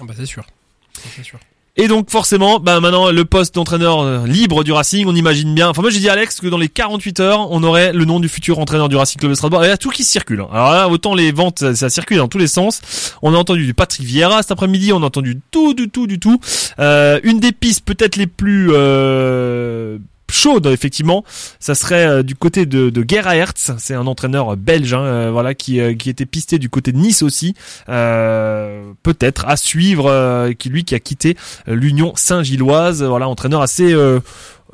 [0.00, 0.44] Ah bah c'est sûr.
[1.14, 1.38] C'est sûr.
[1.78, 5.68] Et donc forcément, bah maintenant le poste d'entraîneur euh, libre du Racing, on imagine bien.
[5.68, 8.18] Enfin moi j'ai dit à Alex que dans les 48 heures, on aurait le nom
[8.18, 9.62] du futur entraîneur du Racing Club de Strasbourg.
[9.62, 10.42] Il y a tout qui circule.
[10.52, 12.80] Alors là, autant les ventes, ça, ça circule dans tous les sens.
[13.20, 16.18] On a entendu du Patrick Vieira cet après-midi, on a entendu tout, du tout, du
[16.18, 16.40] tout.
[16.78, 19.98] Euh, une des pistes peut-être les plus euh,
[20.30, 21.24] chaudes effectivement,
[21.60, 23.72] ça serait euh, du côté de, de Gera Hertz.
[23.78, 26.98] C'est un entraîneur belge, hein, euh, voilà, qui, euh, qui était pisté du côté de
[26.98, 27.54] Nice aussi.
[27.88, 31.36] Euh, peut-être à suivre, euh, qui lui qui a quitté
[31.68, 33.02] euh, l'Union Saint-Gilloise.
[33.02, 34.20] Voilà, entraîneur assez, euh,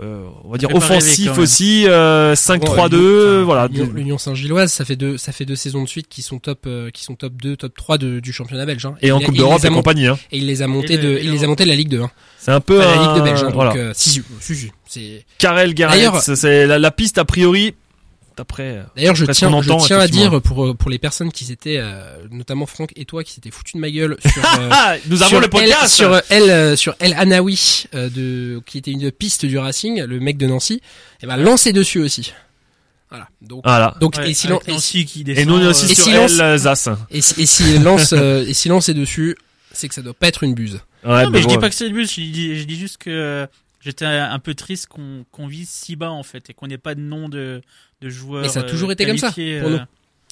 [0.00, 1.84] euh, on va dire offensif aussi.
[1.86, 3.68] euh, 5-3-2, Bon, l'Union- euh, voilà.
[3.68, 6.90] L'Union- Saint-Gilloise, ça fait deux, ça fait deux saisons de suite qui sont top, euh,
[6.90, 8.84] qui sont top 2, top 3 de, du championnat belge.
[8.86, 8.94] hein.
[9.02, 10.06] Et en il Coupe d'Europe les et a montés- compagnie.
[10.06, 10.18] Hein.
[10.32, 12.02] Et il les a montés de, il les a montés de la Ligue 2.
[12.02, 12.10] Hein.
[12.38, 13.40] C'est un peu Enfin, la Ligue de Belge.
[13.42, 13.74] hein, donc, voilà.
[13.76, 15.24] euh, si, si, si, si, c'est.
[15.38, 17.74] Karel D'ailleurs- Garrett, c'est la, la piste a priori.
[18.34, 18.78] D'après.
[18.78, 21.44] euh, D'ailleurs, je tiens, qu'on je entend, tiens à dire pour pour les personnes qui
[21.44, 24.42] s'étaient, euh, notamment Franck et toi, qui s'étaient foutus de ma gueule sur.
[24.58, 25.82] euh, Ah, nous avons sur le podcast.
[25.82, 30.02] El, sur El, euh, sur El Anaoui, euh, de, qui était une piste du Racing,
[30.02, 30.80] le mec de Nancy,
[31.22, 32.32] et ben lancé dessus aussi.
[33.10, 33.28] Voilà.
[33.42, 33.94] Donc, Voilà.
[34.00, 36.40] donc Ouais, et si Nancy qui Et nous on est aussi euh, Et sur silence.
[36.40, 36.88] Alsace.
[37.10, 39.36] Et si, et s'il lance, euh, et s'il lance dessus,
[39.72, 40.80] c'est que ça doit pas être une buse.
[41.04, 42.78] Ouais, non, mais je bon, dis pas que c'est le but, je dis, je dis
[42.78, 43.46] juste que euh,
[43.82, 46.94] j'étais un peu triste qu'on qu'on vise si bas en fait et qu'on n'ait pas
[46.94, 47.60] de nom de,
[48.00, 48.42] de joueurs.
[48.42, 49.78] Mais ça a euh, toujours été comme ça, pour nous.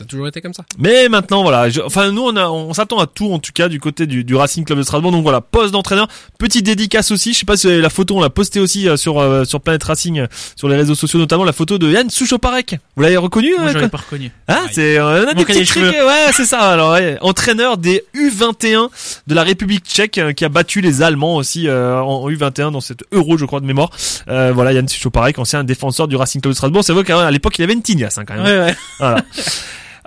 [0.00, 0.64] Ça a toujours été comme ça.
[0.78, 3.68] Mais maintenant voilà, je- enfin nous on a, on s'attend à tout en tout cas
[3.68, 5.12] du côté du, du Racing Club de Strasbourg.
[5.12, 6.08] Donc voilà, poste d'entraîneur,
[6.38, 7.34] petite dédicace aussi.
[7.34, 9.44] Je sais pas si vous avez la photo, on l'a posté aussi euh, sur euh,
[9.44, 12.78] sur Planet Racing, euh, sur les réseaux sociaux notamment la photo de Yann Souchoparek.
[12.96, 14.30] Vous l'avez reconnu Moi, euh, quoi pas reconnu.
[14.48, 16.60] Ah, c'est euh, on a des petits trucs, ouais, c'est ça.
[16.60, 18.88] Alors, ouais, entraîneur des U21
[19.26, 22.80] de la République Tchèque qui a battu les Allemands aussi euh, en, en U21 dans
[22.80, 23.90] cette Euro, je crois de mémoire.
[24.28, 26.84] Euh, voilà, Yann Souchoparek, ancien défenseur du Racing Club de Strasbourg.
[26.84, 28.44] C'est vrai qu'à l'époque il avait une tignasse hein, quand même.
[28.44, 28.76] Ouais, ouais.
[28.98, 29.22] Voilà.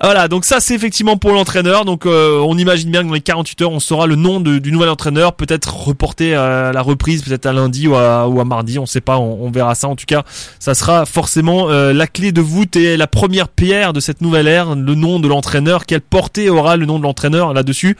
[0.04, 1.86] Voilà, donc ça c'est effectivement pour l'entraîneur.
[1.86, 4.70] Donc euh, on imagine bien que dans les 48 heures, on saura le nom du
[4.70, 9.00] nouvel entraîneur, peut-être reporté à la reprise, peut-être à lundi ou à, mardi, on sait
[9.00, 9.88] pas, on, on verra ça.
[9.88, 10.24] En tout cas,
[10.60, 14.50] ça sera forcément euh, la clé de voûte et la première pierre de cette nouvelle
[14.50, 15.86] ère, le nom de l'entraîneur.
[15.86, 17.96] Quelle portée aura le nom de l'entraîneur là-dessus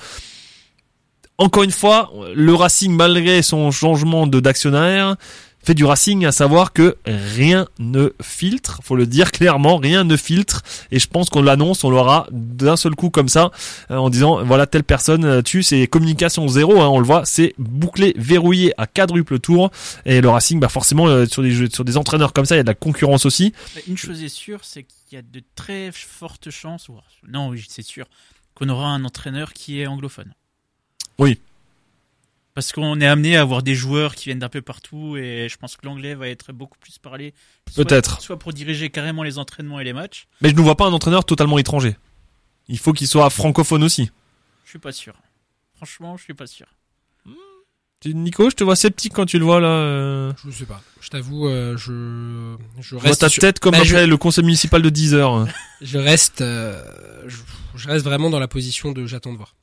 [1.38, 5.16] Encore une fois, le Racing, malgré son changement de d'actionnaire,
[5.64, 10.18] fait du Racing, à savoir que rien ne filtre, faut le dire clairement, rien ne
[10.18, 13.52] filtre, et je pense qu'on l'annonce, on l'aura d'un seul coup comme ça,
[13.90, 17.26] euh, en disant voilà telle personne euh, tue, c'est communication zéro, hein, on le voit,
[17.26, 19.72] c'est bouclé, verrouillé à quadruple tour,
[20.06, 22.60] et le Racing, bah forcément euh, sur des jeux, sur des entraîneurs comme ça, il
[22.60, 23.54] y a de la concurrence aussi.
[23.88, 26.88] Une chose est sûre, c'est qu'il y a de très fortes chances,
[27.28, 28.06] non, oui, c'est sûr,
[28.54, 30.34] qu'on aura un entraîneur qui est anglophone.
[31.18, 31.40] Oui.
[32.56, 35.58] Parce qu'on est amené à avoir des joueurs qui viennent d'un peu partout et je
[35.58, 37.34] pense que l'anglais va être beaucoup plus parlé.
[37.76, 38.22] Peut-être.
[38.22, 40.28] Soit pour diriger carrément les entraînements et les matchs.
[40.42, 41.96] Mais je ne vois pas un entraîneur totalement étranger.
[42.68, 44.12] Il faut qu'il soit francophone aussi.
[44.66, 45.16] Je suis pas sûr.
[45.76, 46.68] Franchement, je suis pas sûr.
[48.06, 49.68] Nico, je te vois sceptique quand tu le vois là.
[49.70, 50.34] euh.
[50.46, 50.82] Je sais pas.
[51.00, 54.18] Je t'avoue, euh, je, je Je vois reste, ta sur- tête comme Bah, après le
[54.18, 55.48] conseil municipal de 10 heures.
[55.82, 56.84] je reste, euh,
[57.28, 57.38] je,
[57.76, 59.56] je reste vraiment dans la position de j'attends de voir.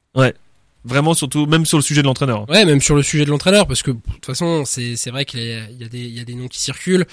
[0.85, 2.49] Vraiment, surtout, même sur le sujet de l'entraîneur.
[2.49, 5.25] Ouais, même sur le sujet de l'entraîneur, parce que de toute façon, c'est c'est vrai
[5.27, 7.07] qu'il y, a- il y a des il y a des noms qui circulent.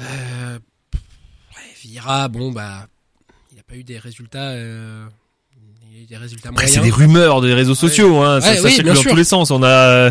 [0.00, 0.58] Euh,
[1.82, 2.86] Vira, bon bah,
[3.52, 4.50] il n'a pas eu des résultats.
[4.50, 5.04] Euh,
[5.92, 6.74] il a eu des résultats Après, moyens.
[6.82, 8.40] c'est des rumeurs des réseaux sociaux, hein.
[8.40, 9.10] Ça, Ouais, ça oui, circule dans sûr.
[9.10, 9.50] tous les sens.
[9.50, 10.10] On a, euh,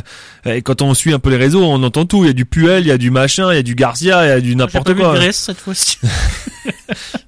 [0.64, 2.24] quand on suit un peu les réseaux, on entend tout.
[2.24, 4.26] Il y a du Puel, il y a du machin, il y a du Garcia,
[4.26, 5.14] il y a du J'ai n'importe pas vu quoi.
[5.14, 5.98] de Grèce cette fois-ci.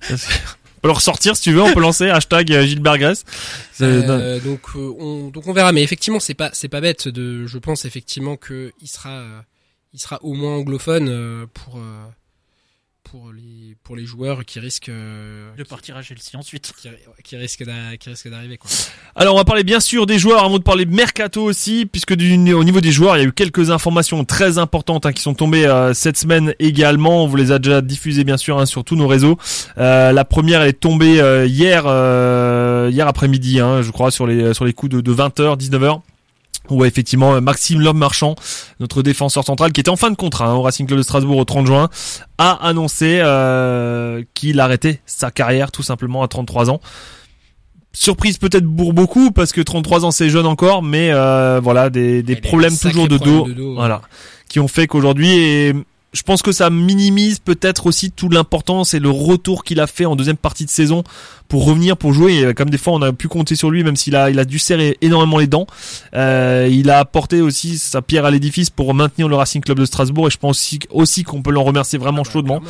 [0.82, 3.24] Peut le ressortir si tu veux, on peut lancer hashtag euh, Gilbert Grèce.
[3.82, 7.48] Euh, donc euh, on donc on verra mais effectivement c'est pas c'est pas bête de
[7.48, 9.24] je pense effectivement que il sera
[9.94, 12.04] il sera au moins anglophone pour euh,
[13.12, 16.72] pour les pour les joueurs qui risquent euh, De partir à Chelsea ensuite.
[16.80, 16.88] qui,
[17.24, 18.70] qui risquent d'arriver quoi.
[19.16, 22.54] Alors on va parler bien sûr des joueurs avant de parler mercato aussi, puisque du,
[22.54, 25.34] au niveau des joueurs, il y a eu quelques informations très importantes hein, qui sont
[25.34, 27.26] tombées euh, cette semaine également.
[27.26, 29.38] On vous les a déjà diffusées bien sûr hein, sur tous nos réseaux.
[29.78, 34.26] Euh, la première elle est tombée euh, hier euh, hier après-midi, hein, je crois, sur
[34.26, 36.02] les sur les coups de, de 20h, 19h.
[36.72, 38.36] Où effectivement Maxime L'Homme Marchand,
[38.80, 41.38] notre défenseur central, qui était en fin de contrat hein, au Racing Club de Strasbourg
[41.38, 41.90] au 30 juin,
[42.38, 46.82] a annoncé euh, qu'il arrêtait sa carrière tout simplement à 33 ans
[47.94, 52.24] surprise peut-être pour beaucoup parce que 33 ans c'est jeune encore mais euh, voilà des,
[52.24, 53.76] des problèmes toujours de dos, de dos, ouais.
[53.76, 54.02] voilà
[54.48, 55.74] qui ont fait qu'aujourd'hui et
[56.14, 60.06] je pense que ça minimise peut-être aussi toute l'importance et le retour qu'il a fait
[60.06, 61.04] en deuxième partie de saison
[61.52, 63.98] pour revenir pour jouer et comme des fois on a pu compter sur lui même
[63.98, 65.68] s'il a il a dû serrer énormément les dents
[66.16, 69.84] euh, il a apporté aussi sa pierre à l'édifice pour maintenir le Racing Club de
[69.84, 72.62] Strasbourg et je pense aussi, aussi qu'on peut l'en remercier vraiment chaudement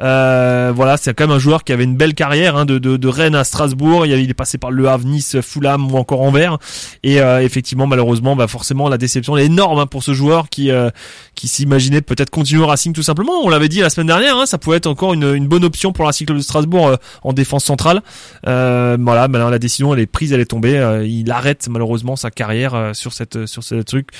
[0.00, 2.96] euh, voilà, c'est quand même un joueur qui avait une belle carrière hein, de, de,
[2.96, 4.06] de Rennes à Strasbourg.
[4.06, 6.58] Il, est passé par Le Havre, Nice, Fulham ou encore Anvers.
[7.02, 10.70] Et euh, effectivement, malheureusement, bah forcément, la déception est énorme hein, pour ce joueur qui
[10.70, 10.90] euh,
[11.34, 13.32] qui s'imaginait peut-être continuer au Racing tout simplement.
[13.42, 15.92] On l'avait dit la semaine dernière, hein, ça pouvait être encore une, une bonne option
[15.92, 18.02] pour le Racing Club de Strasbourg euh, en défense centrale.
[18.46, 20.78] Euh, voilà, maintenant la décision elle est prise, elle est tombée.
[20.78, 24.10] Euh, il arrête malheureusement sa carrière euh, sur cette sur ce truc.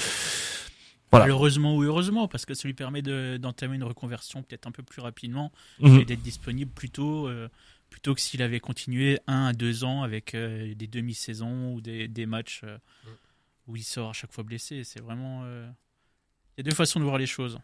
[1.10, 1.24] Voilà.
[1.26, 4.82] Malheureusement ou heureusement, parce que ça lui permet de- d'entamer une reconversion peut-être un peu
[4.82, 6.00] plus rapidement Mhm.
[6.00, 7.48] et d'être disponible plus tôt, euh,
[7.88, 12.08] plutôt que s'il avait continué un à deux ans avec euh, des demi-saisons ou des,
[12.08, 12.76] des matchs euh,
[13.66, 14.84] où il sort à chaque fois blessé.
[14.84, 15.44] C'est vraiment.
[16.58, 17.56] Il y a deux façons de voir les choses.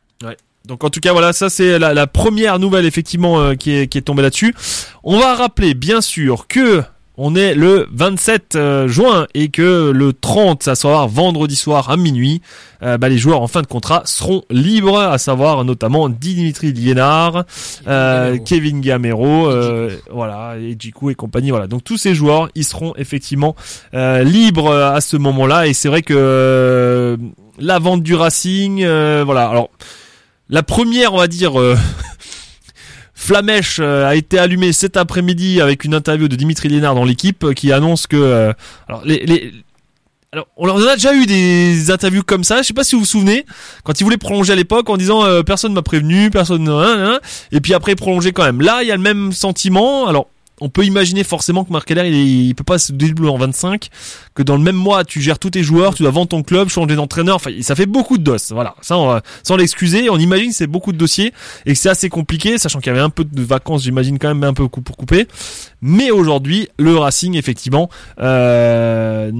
[0.67, 4.23] Donc en tout cas voilà ça c'est la, première nouvelle effectivement euh, qui est tombée
[4.23, 4.55] là-dessus.
[5.03, 6.85] On va rappeler bien sûr que
[7.17, 11.97] on est le 27 euh, juin et que le 30 à savoir vendredi soir à
[11.97, 12.43] minuit
[12.83, 17.45] euh, bah, les joueurs en fin de contrat seront libres à savoir notamment Dimitri Liénard,
[17.87, 21.67] euh, Kevin Gamero, euh, voilà et Jiku et compagnie voilà.
[21.67, 23.55] Donc tous ces joueurs ils seront effectivement
[23.95, 25.67] euh, libres à ce moment-là.
[25.67, 27.17] Et c'est vrai que euh,
[27.59, 29.49] la vente du Racing euh, voilà.
[29.49, 29.71] Alors
[30.51, 31.75] la première, on va dire, euh,
[33.25, 37.43] flamèche euh, a été allumée cet après-midi avec une interview de Dimitri Lénard dans l'équipe
[37.45, 38.53] euh, qui annonce que, euh,
[38.87, 39.53] alors les, les
[40.57, 42.59] on en a déjà eu des interviews comme ça.
[42.59, 43.45] Je sais pas si vous vous souvenez,
[43.85, 47.21] quand il voulait prolonger à l'époque en disant euh, personne m'a prévenu, personne, hein, hein,
[47.53, 48.61] et puis après prolonger quand même.
[48.61, 50.07] Là, il y a le même sentiment.
[50.07, 50.29] Alors,
[50.61, 53.89] on peut imaginer forcément que Marc il, il peut pas se dédoubler en 25,
[54.35, 56.69] que dans le même mois, tu gères tous tes joueurs, tu dois vendre ton club,
[56.69, 57.37] changer d'entraîneur.
[57.37, 58.37] Enfin, ça fait beaucoup de dos.
[58.51, 61.33] Voilà, ça, on sans l'excuser, on imagine c'est beaucoup de dossiers
[61.67, 64.29] et que c'est assez compliqué, sachant qu'il y avait un peu de vacances, j'imagine quand
[64.29, 65.27] même un peu pour couper.
[65.81, 67.91] Mais aujourd'hui, le Racing, effectivement,
[68.21, 69.31] euh,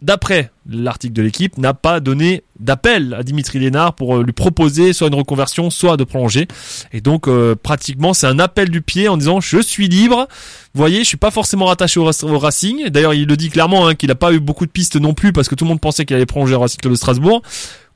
[0.00, 4.92] d'après l'article de l'équipe, n'a pas donné d'appel à Dimitri Lénard pour euh, lui proposer
[4.92, 6.46] soit une reconversion, soit de prolonger.
[6.92, 10.28] Et donc, euh, pratiquement, c'est un appel du pied en disant je suis libre.
[10.74, 12.88] Vous voyez, je suis pas forcément rattaché au, Rac- au Racing.
[12.90, 15.32] D'ailleurs, il le dit clairement hein, qu'il n'a pas eu beaucoup de pistes non plus
[15.32, 17.42] parce que tout le monde pensait qu'il allait prolonger au Racing de Strasbourg.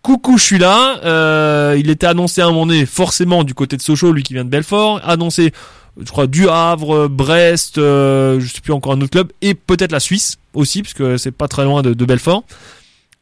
[0.02, 0.98] Coucou, je suis là.
[1.04, 4.34] Euh, il était annoncé à un moment donné, forcément du côté de Sochaux, lui qui
[4.34, 5.52] vient de Belfort, annoncé,
[5.98, 9.92] je crois, du Havre, Brest, euh, je sais plus encore un autre club, et peut-être
[9.92, 12.44] la Suisse aussi, puisque c'est pas très loin de, Belfort.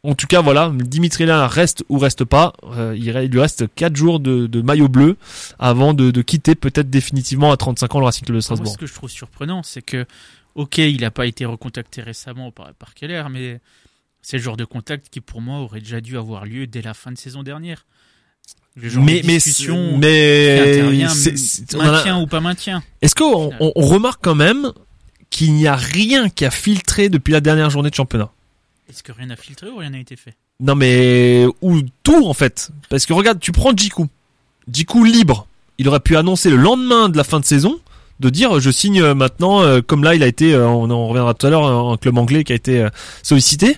[0.03, 2.55] En tout cas, voilà, Dimitri Lénard reste ou reste pas.
[2.65, 5.17] Euh, il, lui reste 4 jours de, maillot bleu
[5.59, 8.73] avant de, quitter peut-être définitivement à 35 ans le Racing de Strasbourg.
[8.73, 10.07] ce que je trouve surprenant, c'est que,
[10.55, 13.61] ok, il n'a pas été recontacté récemment par, par Keller, mais
[14.23, 16.95] c'est le genre de contact qui, pour moi, aurait déjà dû avoir lieu dès la
[16.95, 17.85] fin de saison dernière.
[18.77, 19.39] Mais mais
[19.99, 22.83] mais a- maintien ou pas maintien.
[23.03, 24.73] Est-ce qu'on on, on remarque quand même
[25.29, 28.31] qu'il n'y a rien qui a filtré depuis la dernière journée de championnat?
[28.89, 30.35] Est-ce que rien n'a filtré ou rien n'a été fait?
[30.61, 32.71] Non mais ou tout en fait.
[32.89, 34.07] Parce que regarde, tu prends Jiku.
[34.73, 35.47] Jiku libre.
[35.79, 37.81] Il aurait pu annoncer le lendemain de la fin de saison
[38.21, 41.33] de dire je signe maintenant euh, comme là il a été euh, on en reviendra
[41.33, 42.91] tout à l'heure un un club anglais qui a été euh,
[43.23, 43.77] sollicité.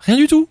[0.00, 0.48] Rien du tout.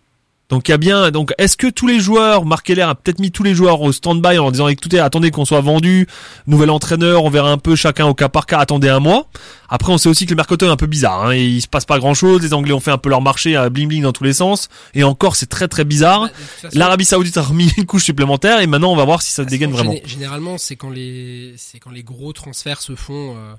[0.52, 1.10] Donc il y a bien.
[1.10, 3.92] Donc est-ce que tous les joueurs, Marc Keller a peut-être mis tous les joueurs au
[3.92, 6.08] stand-by en disant écoutez, attendez qu'on soit vendu,
[6.46, 9.28] nouvel entraîneur, on verra un peu chacun au cas par cas, attendez un mois.
[9.70, 11.26] Après on sait aussi que le mercato est un peu bizarre.
[11.28, 12.42] Hein, et il se passe pas grand-chose.
[12.44, 14.68] Les Anglais ont fait un peu leur marché à bling bling dans tous les sens.
[14.94, 16.30] Et encore c'est très très bizarre.
[16.64, 19.44] Bah, L'Arabie Saoudite a remis une couche supplémentaire et maintenant on va voir si ça
[19.44, 19.94] toute dégaine vraiment.
[19.94, 23.36] géné- Généralement, c'est quand les c'est quand les gros transferts se font.
[23.38, 23.54] euh,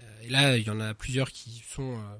[0.00, 1.82] euh, et là, il y en a plusieurs qui sont.
[1.92, 2.16] euh,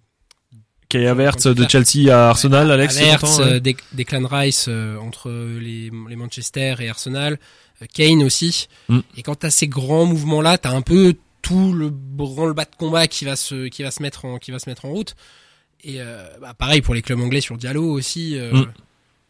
[0.99, 2.97] Kai Havertz de Chelsea à Arsenal, Alex.
[2.99, 3.45] Havertz, ouais.
[3.55, 7.39] euh, Dec- Declan Rice euh, entre les, les Manchester et Arsenal,
[7.83, 8.69] euh, Kane aussi.
[8.89, 9.01] Mm.
[9.17, 13.25] Et quand t'as ces grands mouvements-là, t'as un peu tout le branle-bas de combat qui
[13.25, 15.15] va se qui va se mettre en qui va se mettre en route.
[15.83, 18.39] Et euh, bah, pareil pour les clubs anglais sur Diallo aussi.
[18.39, 18.73] euh, Mm.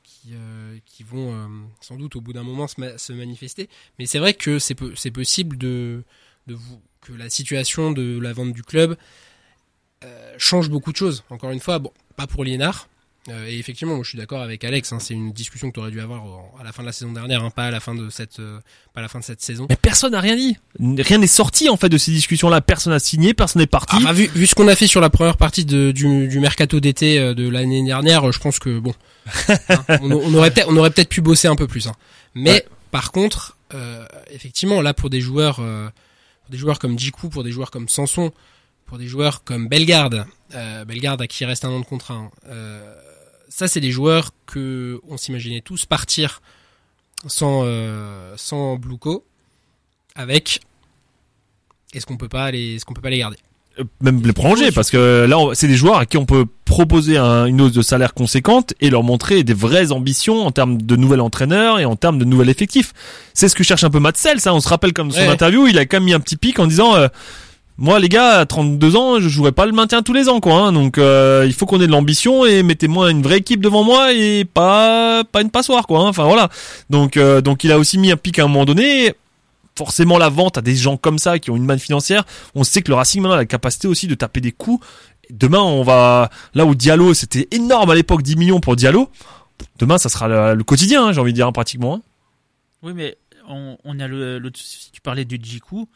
[0.03, 1.47] Qui, euh, qui vont euh,
[1.81, 3.69] sans doute au bout d'un moment se, ma- se manifester.
[3.99, 6.03] Mais c'est vrai que c'est po- c'est possible de,
[6.47, 8.97] de vous, que la situation de la vente du club
[10.05, 11.25] euh, change beaucoup de choses.
[11.31, 12.89] Encore une fois, bon, pas pour Liénard.
[13.31, 14.93] Euh, et effectivement, moi, je suis d'accord avec Alex.
[14.93, 16.23] hein, c'est une discussion que tu aurais dû avoir
[16.61, 18.59] à la fin de la saison dernière, hein, pas à la fin de cette, euh,
[18.93, 19.67] pas à la fin de cette saison.
[19.71, 20.59] Mais personne n'a rien dit.
[20.79, 22.61] Rien n'est sorti en fait de ces discussions-là.
[22.61, 23.97] Personne n'a signé, personne n'est parti.
[23.99, 26.39] Ah, bah, vu, vu ce qu'on a fait sur la première partie de, du, du
[26.39, 28.93] mercato d'été euh, de l'année dernière, je pense que bon,
[29.49, 31.87] hein, on, on aurait peut-être, on aurait peut-être pu bosser un peu plus.
[31.87, 31.95] hein.
[32.35, 32.67] Mais Ouais.
[32.91, 35.89] par contre, euh, effectivement, là pour des joueurs, euh,
[36.43, 38.33] pour des joueurs comme Jiku, pour des joueurs comme Sanson,
[38.87, 42.15] pour des joueurs comme Bellegarde, euh, Bellegarde à qui reste un an de contrat.
[42.15, 42.95] hein, euh,
[43.49, 46.43] ça, c'est des joueurs que on s'imaginait tous partir
[47.27, 49.25] sans euh, sans Bluco
[50.15, 50.61] avec.
[51.95, 53.37] Est-ce qu'on peut pas les, est-ce qu'on peut pas les garder?
[53.79, 57.17] Euh, même les prolonger parce que là c'est des joueurs à qui on peut proposer
[57.17, 60.95] un- une hausse de salaire conséquente et leur montrer des vraies ambitions en termes de
[60.97, 62.93] nouvel entraîneur et en termes de nouvel effectif.
[63.33, 64.53] C'est ce que cherche un peu Matt Sells, hein.
[64.53, 65.29] on se rappelle comme son Ouais.
[65.29, 67.09] interview, il a quand même mis un petit pic en disant euh,
[67.77, 70.55] moi les gars à 32 ans, je jouerai pas le maintien tous les ans quoi
[70.55, 70.73] hein.
[70.73, 74.13] donc euh, il faut qu'on ait de l'ambition et mettez-moi une vraie équipe devant moi
[74.13, 76.09] et pas pas une passoire quoi hein.
[76.09, 76.49] enfin voilà.
[76.91, 79.15] Donc euh, donc il a aussi mis un pic à un moment donné
[79.77, 82.81] forcément la vente à des gens comme ça qui ont une manne financière on sait
[82.83, 84.87] que le Racing maintenant a la capacité aussi de taper des coups.
[85.31, 89.09] Demain, on va là où Diallo, c'était énorme à l'époque, 10 millions pour Diallo.
[89.79, 91.95] Demain, ça sera le, le quotidien, hein, j'ai envie de dire hein, pratiquement.
[91.95, 92.03] hein.
[92.83, 93.17] Oui, mais
[93.49, 95.89] on, on a le, si tu parlais du Jiku,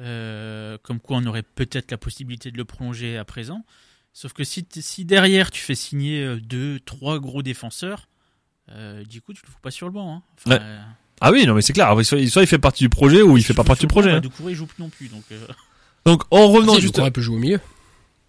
[0.00, 3.64] euh, comme quoi on aurait peut-être la possibilité de le prolonger à présent.
[4.12, 8.08] Sauf que si, si derrière tu fais signer euh, deux, trois gros défenseurs,
[8.70, 10.16] euh, Jiku tu le fous pas sur le banc.
[10.16, 10.22] Hein.
[10.38, 10.58] Enfin, Ouais.
[10.62, 10.78] euh,
[11.20, 11.92] Ah oui, non mais c'est clair.
[12.04, 14.10] Soit, soit il fait partie du projet ou il fait pas partie du projet.
[14.10, 14.14] hein.
[14.14, 15.46] bah, Doucouré, il joue non plus, donc euh,
[16.06, 16.94] Donc en revenant Si, juste.
[16.94, 17.60] Doucouré peut jouer au milieu.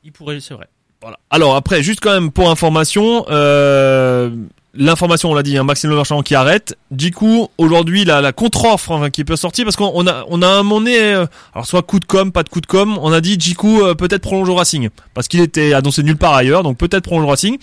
[0.04, 0.68] il pourrait, c'est vrai.
[1.02, 1.18] Voilà.
[1.30, 4.36] Alors après, juste quand même pour information, euh,
[4.74, 6.78] l'information, on l'a dit, hein, Maxime Le Marchand qui arrête.
[6.92, 7.12] Du
[7.58, 10.98] aujourd'hui, la, la contre-offre qui peut sortir, parce qu'on on a, on a un donné,
[11.00, 13.82] euh, alors soit coup de com, pas de coup de com, on a dit Jiku
[13.82, 17.26] euh, peut-être prolonge au Racing, parce qu'il était annoncé nulle part ailleurs, donc peut-être prolonge
[17.26, 17.58] au Racing.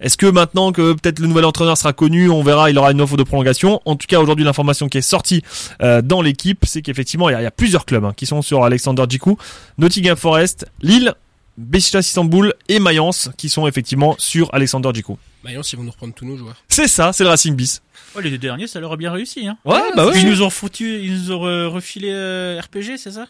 [0.00, 3.02] Est-ce que maintenant que peut-être le nouvel entraîneur sera connu, on verra, il aura une
[3.02, 3.82] offre de prolongation.
[3.84, 5.42] En tout cas, aujourd'hui, l'information qui est sortie
[5.82, 9.04] euh, dans l'équipe, c'est qu'effectivement, il y, a- plusieurs clubs hein, qui sont sur Alexander
[9.08, 9.36] Jiku,
[9.76, 11.12] Nottingham Forest, Lille,
[11.60, 15.16] Besiktas Istanbul et Mayence qui sont effectivement sur Alexander Jiku.
[15.44, 16.56] Mayence, ils vont nous reprendre tous nos joueurs.
[16.68, 17.80] C'est ça, c'est le Racing bis.
[18.14, 19.46] Ouais, les deux derniers, ça leur a bien réussi.
[19.46, 19.56] Hein.
[19.64, 20.30] Ouais, bah Ils ouais.
[20.30, 23.26] nous ont foutu, ils nous ont euh, refilé euh, RPG, c'est ça?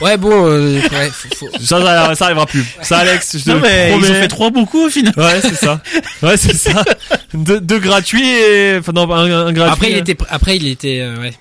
[0.00, 2.64] Ouais, bon, euh, ouais, faut, faut- Ça, ça, ça arrivera plus.
[2.82, 4.20] Ça, Alex, je te Non, mais ils ont promets.
[4.22, 5.14] fait trois bons coups au final.
[5.16, 5.80] Ouais, c'est ça.
[6.22, 6.82] Ouais, c'est ça.
[7.32, 9.72] Deux, gratuits et, enfin, non, un, un gratuit.
[9.72, 11.32] Après, il était, après, il était, euh, ouais.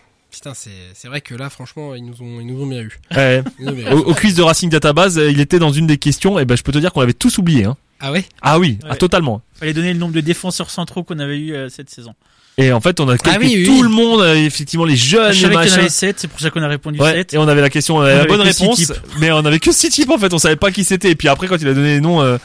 [0.41, 2.99] Putain, c'est, c'est vrai que là, franchement, ils nous ont, ils nous ont bien eu.
[3.15, 3.43] Ouais.
[3.59, 3.93] Ils nous ont bien eu.
[3.93, 6.57] Au, au quiz de Racing Database, euh, il était dans une des questions, et ben,
[6.57, 7.77] je peux te dire qu'on l'avait tous oublié, hein.
[7.99, 8.25] Ah ouais?
[8.41, 9.43] Ah oui, ah, totalement.
[9.53, 12.15] Fallait donner le nombre de défenseurs centraux qu'on avait eu euh, cette saison.
[12.57, 13.81] Et en fait, on a calqué Ah oui, oui, tout oui.
[13.83, 15.79] le monde, euh, effectivement, les jeunes, Je les savais qu'il y en machins.
[15.81, 17.35] avait 7, c'est pour ça qu'on a répondu Ouais, 7.
[17.35, 19.59] et on avait la question, on avait On la avait bonne réponse, mais on avait
[19.59, 21.11] que six types en fait, on savait pas qui c'était.
[21.11, 22.37] Et puis après, quand il a donné les noms, euh,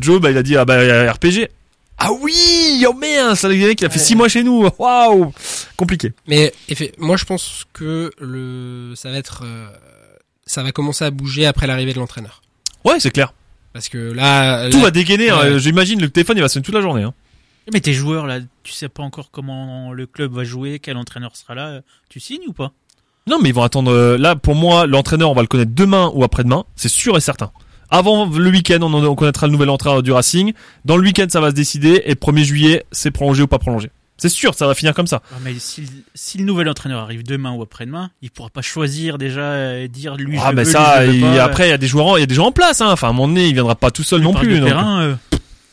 [0.00, 1.48] Joe, bah, il a dit ah bah RPG.
[1.98, 3.98] Ah oui, oh merde, ça le il a fait Ouais.
[3.98, 4.68] six mois chez nous.
[4.78, 5.32] Waouh,
[5.76, 6.12] compliqué.
[6.26, 6.52] Mais,
[6.98, 9.68] moi, je pense que le, ça va être, euh,
[10.44, 12.42] ça va commencer à bouger après l'arrivée de l'entraîneur.
[12.84, 13.32] Ouais, c'est clair.
[13.72, 15.30] Parce que là, Tout là- va dégainer.
[15.30, 15.58] hein.
[15.58, 17.02] J'imagine le téléphone il va sonner toute la journée.
[17.04, 17.14] Hein.
[17.72, 21.34] Mais tes joueurs là, tu sais pas encore comment le club va jouer, quel entraîneur
[21.36, 21.80] sera là.
[22.10, 22.72] Tu signes ou pas?
[23.26, 23.90] Non, mais ils vont attendre.
[23.90, 26.64] euh, Là, pour moi, l'entraîneur, on va le connaître demain ou après-demain.
[26.76, 27.50] C'est sûr et certain.
[27.96, 30.52] Avant le week-end, on, connaîtra le nouvel entraîneur du Racing.
[30.84, 32.02] Dans le week-end, ça va se décider.
[32.06, 33.90] Et 1er juillet, c'est prolongé ou pas prolongé.
[34.16, 35.22] C'est sûr, ça va finir comme ça.
[35.32, 39.16] Ah, Mais si, si le nouvel entraîneur arrive demain ou après-demain, il pourra pas choisir
[39.18, 41.44] déjà et dire lui ah, je mais veux, ça, lui, je veux il- pas.
[41.44, 42.80] après, il y a des joueurs, en- il y a des gens en place.
[42.80, 42.90] Hein.
[42.90, 44.54] Enfin, à un moment donné, il viendra pas tout seul On non plus.
[44.54, 44.68] de donc.
[44.68, 45.16] Perrin, euh, Non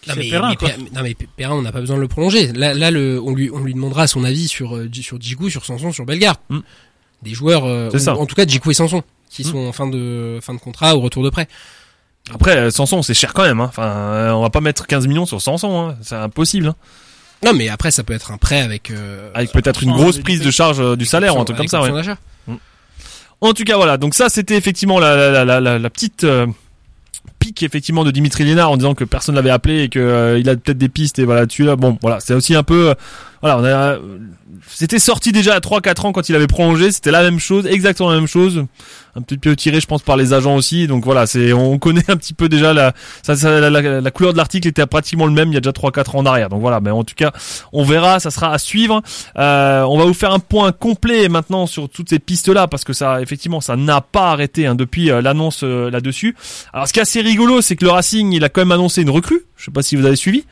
[0.08, 2.52] c'est mais, Perrin, mais non mais Perrin, on n'a pas besoin de le prolonger.
[2.54, 5.64] Là, là, le, on lui, on lui demandera son avis sur euh, sur Djikou, sur
[5.66, 6.38] Sanson, sur Bellegarde.
[6.50, 6.60] Mm.
[7.24, 8.16] Des joueurs, euh, ça.
[8.18, 9.52] en tout cas Djikou et Sanson, qui Mm.
[9.52, 11.48] sont en fin de fin de contrat ou retour de prêt.
[12.34, 13.60] Après, euh, Sanson, c'est cher quand même.
[13.62, 13.68] Hein.
[13.70, 15.90] Enfin, euh, on va pas mettre 15 millions sur Sanson.
[15.90, 15.96] Hein.
[16.02, 16.68] C'est impossible.
[16.68, 16.76] Hein.
[17.44, 18.92] Non, mais après, ça peut être un prêt avec.
[18.92, 21.58] Euh, Avec peut-être une 100% grosse prise de charge euh, du salaire ou un truc
[21.58, 21.82] comme ça.
[21.82, 21.92] Ouais.
[21.92, 22.18] d'achat.
[23.42, 23.98] En tout cas, voilà.
[23.98, 26.46] Donc ça, c'était effectivement la, la, la, la, la petite euh,
[27.40, 30.48] pique effectivement de Dimitri Lénard en disant que personne l'avait appelé et que euh, il
[30.48, 31.76] a peut-être des pistes et voilà dessus là.
[31.76, 32.94] Bon, voilà, c'est aussi un peu.
[33.42, 33.98] Voilà,
[34.68, 36.92] C'était sorti déjà à 3-4 ans quand il avait prolongé.
[36.92, 38.66] C'était la même chose, exactement la même chose.
[39.16, 40.88] Un petit peu tiré, je pense, par les agents aussi.
[40.88, 44.12] Donc voilà, c'est on connaît un petit peu déjà la ça, ça- la, la- la
[44.12, 46.48] couleur de l'article était pratiquement le même il y a déjà 3-4 ans en arrière.
[46.48, 47.32] Donc voilà, mais en tout cas,
[47.74, 49.02] on verra, ça sera à suivre.
[49.38, 52.94] Euh, on va vous faire un point complet maintenant sur toutes ces pistes-là parce que
[52.94, 56.36] ça, effectivement, ça n'a pas arrêté hein, depuis euh, l'annonce euh, là-dessus.
[56.72, 59.02] Alors, ce qui est assez rigolo, c'est que le Racing, il a quand même annoncé
[59.02, 59.42] une recrue.
[59.58, 60.46] Je sais pas si vous avez suivi.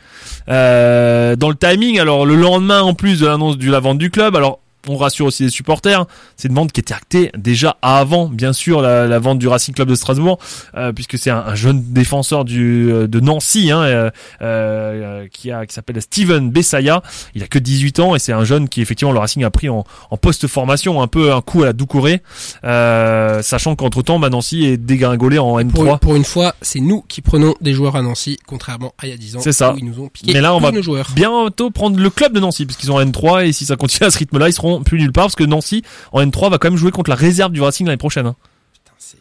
[0.50, 4.10] Euh, dans le timing, alors le lendemain en plus de l'annonce de la vente du
[4.10, 6.06] club, alors on rassure aussi les supporters,
[6.38, 9.74] c'est une vente qui était actée déjà avant, bien sûr, la, la vente du Racing
[9.76, 10.40] Club de Strasbourg,
[10.76, 15.66] euh, puisque c'est un, un jeune défenseur du euh, de Nancy, hein, euh, qui a
[15.66, 17.02] qui s'appelle Steven Bessaya.
[17.36, 19.70] Il a que 18 ans et c'est un jeune qui effectivement le Racing a pris
[19.70, 22.22] en, en post-formation, un peu un coup à la Doucouré,
[22.64, 25.72] euh, sachant qu'entre temps, Nancy est dégringolé en N3.
[25.72, 29.10] Pour, pour une fois, c'est nous qui prenons des joueurs à Nancy, contrairement à il
[29.10, 29.74] y a 10 ans C'est ça.
[29.74, 30.72] où ils nous ont piqué Mais là, on va
[31.16, 34.12] bientôt prendre le club de Nancy puisqu'ils sont en N3 et si ça continue à
[34.12, 36.78] ce rythme-là, ils seront plus nulle part parce que Nancy en N3 va quand même
[36.78, 38.28] jouer contre la réserve du Racing l'année prochaine.
[38.28, 38.36] hein.
[38.74, 39.18] Putain, c'est-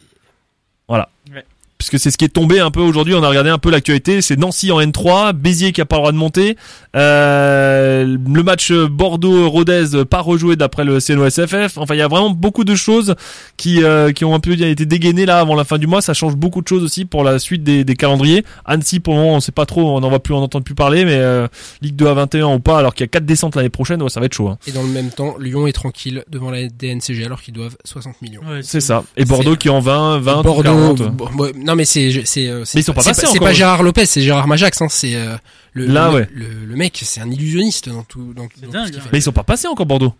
[1.79, 4.21] Puisque c'est ce qui est tombé un peu aujourd'hui, on a regardé un peu l'actualité,
[4.21, 6.57] c'est Nancy en N3, Béziers qui a pas le droit de monter,
[6.97, 12.65] euh, le match Bordeaux-Rodez pas rejoué d'après le CNOSFF, enfin il y a vraiment beaucoup
[12.65, 13.15] de choses
[13.57, 16.13] qui, euh, qui ont un peu été dégainées là avant la fin du mois, ça
[16.13, 18.43] change beaucoup de choses aussi pour la suite des, des calendriers.
[18.65, 20.75] Annecy pour le moment on sait pas trop, on n'en va plus, on n'entend plus
[20.75, 21.47] parler, mais euh,
[21.81, 24.09] Ligue 2 à 21 ou pas, alors qu'il y a 4 descentes l'année prochaine, ouais,
[24.09, 24.49] ça va être chaud.
[24.49, 24.57] hein.
[24.67, 28.21] Et dans le même temps, Lyon est tranquille devant la DNCG alors qu'ils doivent 60
[28.21, 28.41] millions.
[28.41, 29.03] Ouais, C'est ça.
[29.15, 31.01] Et Bordeaux qui est en 20, 20, Bordeaux, 40.
[31.15, 33.39] bon, ouais, non mais c'est c'est euh, c'est Mais ils sont pas c'est encore.
[33.39, 35.37] pas Gérard Lopez, c'est Gérard Majax hein, c'est euh,
[35.73, 36.29] le, Là, le, ouais.
[36.33, 38.99] le, le mec, c'est un illusionniste dans tout dans, C'est dans dingue, tout ce qu'il
[38.99, 39.03] hein.
[39.03, 39.09] fait.
[39.13, 40.13] Mais ils sont pas passés encore Bordeaux.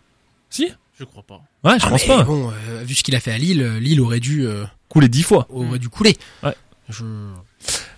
[0.49, 0.71] Si?
[0.99, 1.41] Je crois pas.
[1.63, 2.23] Ouais, je Ah, pense mais pas.
[2.23, 5.23] Bon, euh, vu ce qu'il a fait à Lille, Lille aurait dû euh, Coulé 10
[5.23, 5.47] fois.
[5.49, 6.17] aurait dû couler.
[6.43, 6.53] Ouais.
[6.89, 7.03] Je...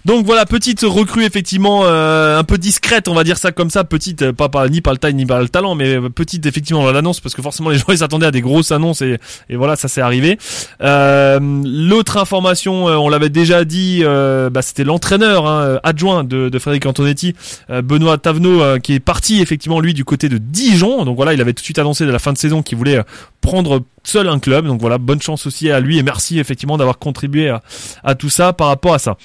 [0.04, 3.84] Donc voilà, petite recrue effectivement euh, un peu discrète, on va dire ça comme ça,
[3.84, 6.46] petite, euh, pas, pas ni par le taille ni par le talent, mais euh, petite
[6.48, 9.20] effectivement dans l'annonce parce que forcément les gens ils s'attendaient à des grosses annonces et,
[9.50, 10.40] et voilà ça s'est arrivé.
[10.82, 16.60] Euh, L'autre information, euh, on l'avait déjà dit, bah, c'était l'entraîneur hein, adjoint de, de
[16.60, 17.36] Frédéric Antonetti,
[17.70, 21.06] Benoît Tavenot, qui est parti effectivement lui du côté de Dijon.
[21.06, 23.02] Donc voilà, il avait tout de suite annoncé de la fin de saison qu'il voulait
[23.42, 24.66] prendre seul un club.
[24.66, 27.62] Donc voilà, bonne chance aussi à lui et merci effectivement d'avoir contribué à,
[28.04, 29.18] à tout ça par rapport à ça.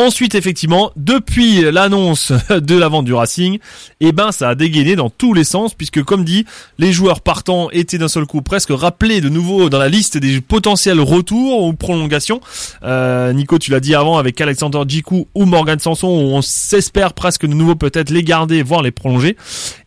[0.00, 3.58] Ensuite, effectivement, depuis l'annonce de la vente du Racing,
[3.98, 6.44] eh ben, ça a dégainé dans tous les sens, puisque, comme dit,
[6.78, 10.40] les joueurs partants étaient d'un seul coup presque rappelés de nouveau dans la liste des
[10.40, 12.40] potentiels retours ou prolongations.
[12.84, 17.12] Euh, Nico, tu l'as dit avant avec Alexander Djikou ou Morgan Sanson, où on s'espère
[17.12, 19.36] presque de nouveau peut-être les garder, voire les prolonger.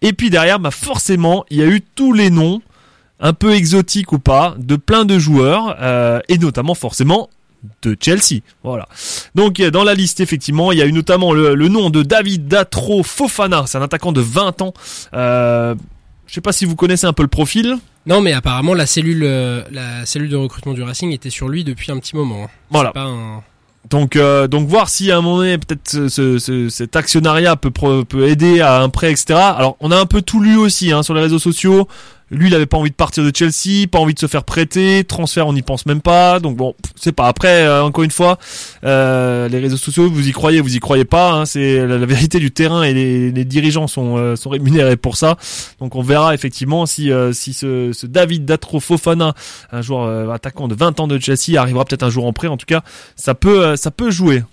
[0.01, 2.61] Et puis derrière, bah, forcément, il y a eu tous les noms,
[3.21, 7.29] un peu exotiques ou pas, de plein de joueurs, euh, et notamment forcément
[7.83, 8.41] de Chelsea.
[8.63, 8.87] Voilà.
[9.35, 12.03] Donc euh, dans la liste effectivement, il y a eu notamment le, le nom de
[12.03, 14.73] David Datro Fofana, c'est un attaquant de 20 ans.
[15.13, 15.75] Euh,
[16.27, 17.77] je sais pas si vous connaissez un peu le profil.
[18.05, 21.63] Non, mais apparemment la cellule, euh, la cellule de recrutement du Racing était sur lui
[21.63, 22.45] depuis un petit moment.
[22.45, 22.49] hein.
[22.71, 22.89] Voilà.
[22.89, 23.43] C'est Pas un...
[23.89, 27.55] Donc euh, donc voir si à un moment donné peut-être ce, ce- ce- cet actionnariat
[27.55, 27.71] peut
[28.05, 29.33] peut aider à un prêt etc.
[29.39, 31.87] Alors on a un peu tout lu aussi hein, sur les réseaux sociaux.
[32.31, 35.03] Lui, il avait pas envie de partir de Chelsea, pas envie de se faire prêter,
[35.03, 36.39] transfert, on n'y pense même pas.
[36.39, 37.27] Donc bon, c'est pas.
[37.27, 38.37] Après, euh, encore une fois,
[38.83, 41.33] euh, les réseaux sociaux, vous y croyez, vous y croyez pas.
[41.33, 45.37] hein, c'est la, vérité du terrain et les, dirigeants sont euh, sont rémunérés pour ça.
[45.79, 49.33] Donc on verra effectivement si euh, si ce, ce David Datro Fofana,
[49.71, 52.47] un joueur euh, attaquant de 20 ans de Chelsea, arrivera peut-être un jour en prêt.
[52.47, 52.81] En tout cas,
[53.15, 54.43] ça peut euh, ça peut jouer.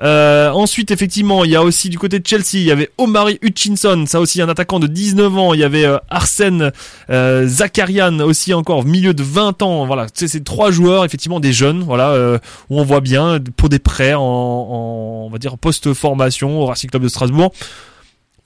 [0.00, 3.38] Euh, ensuite, effectivement, il y a aussi du côté de Chelsea, il y avait Omari
[3.42, 5.54] Hutchinson, ça aussi un attaquant de 19 ans.
[5.54, 6.70] Il y avait euh, Arsène
[7.10, 9.86] euh, Zakarian aussi encore milieu de 20 ans.
[9.86, 12.38] Voilà, c'est ces trois joueurs effectivement des jeunes, voilà, euh,
[12.70, 16.66] où on voit bien pour des prêts en, en on va dire post formation au
[16.66, 17.52] Racing Club de Strasbourg.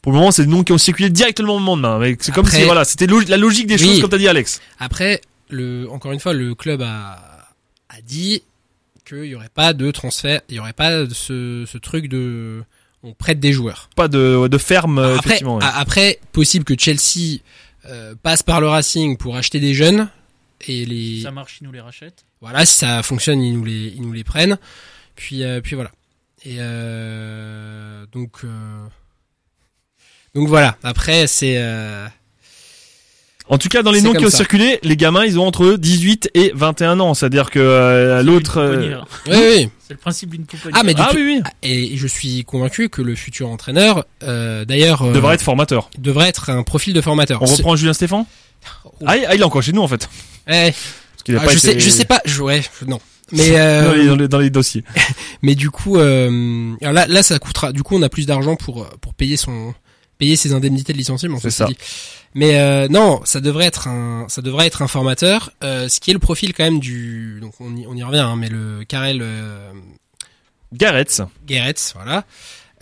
[0.01, 1.99] Pour le moment, c'est des noms qui ont circulé directement au lendemain.
[1.99, 3.88] Mais c'est comme si voilà, c'était la logique des Oui.
[3.88, 4.61] choses comme t'as dit Alex.
[4.81, 7.19] Après, le, encore une fois, le club a,
[7.91, 8.43] a dit
[9.12, 12.62] qu'il y aurait pas de transfert, il y aurait pas de ce, ce truc de,
[13.03, 13.90] on prête des joueurs.
[13.96, 15.57] Pas de, de ferme après, effectivement.
[15.59, 15.64] ouais.
[15.75, 17.40] après, possible que Chelsea
[17.87, 20.09] euh, passe par le Racing pour acheter des jeunes
[20.66, 22.25] et les, Si ça marche, ils nous les rachètent.
[22.40, 24.59] voilà, si ça fonctionne, ils nous les, ils nous les prennent.
[25.16, 25.90] Puis, euh, puis voilà.
[26.44, 28.87] Et euh, donc, euh,
[30.35, 30.77] donc voilà.
[30.83, 32.07] Après, c'est, euh,
[33.53, 34.38] En tout cas, dans les noms qui ont ça.
[34.38, 37.12] circulé, les gamins, ils ont entre 18 et 21 ans.
[37.14, 38.59] C'est-à-dire que euh, l'autre...
[38.59, 38.97] Euh.
[39.26, 39.68] Oui, oui.
[39.87, 40.79] C'est le principe d'une pouponnière.
[40.81, 41.43] Ah, mais du Ah oui, oui.
[41.62, 45.91] Et je suis convaincu que le futur entraîneur, euh, d'ailleurs, euh, Devrait être formateur.
[45.99, 47.43] devrait être un profil de formateur.
[47.43, 48.24] On Ce- reprend Julien Stéphane
[49.07, 50.09] ah, il- ah, il est encore chez nous en fait.
[50.49, 50.72] Ouais.
[51.26, 53.01] Parce Ah, pas je été- sais, je sais pas, je, ouais, non.
[53.33, 54.85] Mais euh, dans, les, dans les- dans les dossiers.
[55.43, 57.72] mais du coup, euh, alors là, là, ça coûtera.
[57.72, 59.74] Du coup, on a plus d'argent pour pour payer son
[60.23, 61.41] payer ses indemnités de licenciement.
[61.41, 61.64] C'est ça.
[61.64, 61.77] dit.
[62.35, 65.51] Mais euh, non, ça devrait être un ça devrait être un formateur.
[65.64, 68.20] Euh, ce qui est le profil quand même du donc on y, on y revient.
[68.20, 69.73] Hein, mais le Karel euh,
[70.73, 71.23] Gareth.
[71.45, 72.25] Geretz, voilà.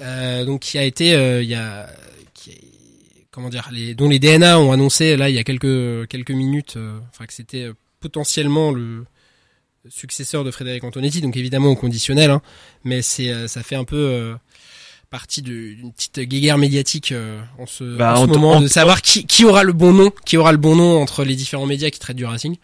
[0.02, 1.12] Euh, donc qui a été
[1.42, 1.88] il y a
[2.34, 2.58] qui
[3.30, 6.76] comment dire les dont les DNA ont annoncé là il y a quelques quelques minutes
[7.10, 7.70] enfin que c'était
[8.00, 9.06] potentiellement le
[9.88, 12.42] successeur de Frédéric Antonetti donc évidemment au conditionnel hein,
[12.84, 14.36] mais c'est ça fait un peu
[15.10, 18.68] partie d'une petite guéguerre médiatique euh, en ce, Bah, en ce en- moment en- de
[18.68, 21.66] savoir qui qui aura le bon nom qui aura le bon nom entre les différents
[21.66, 22.56] médias qui traitent du Racing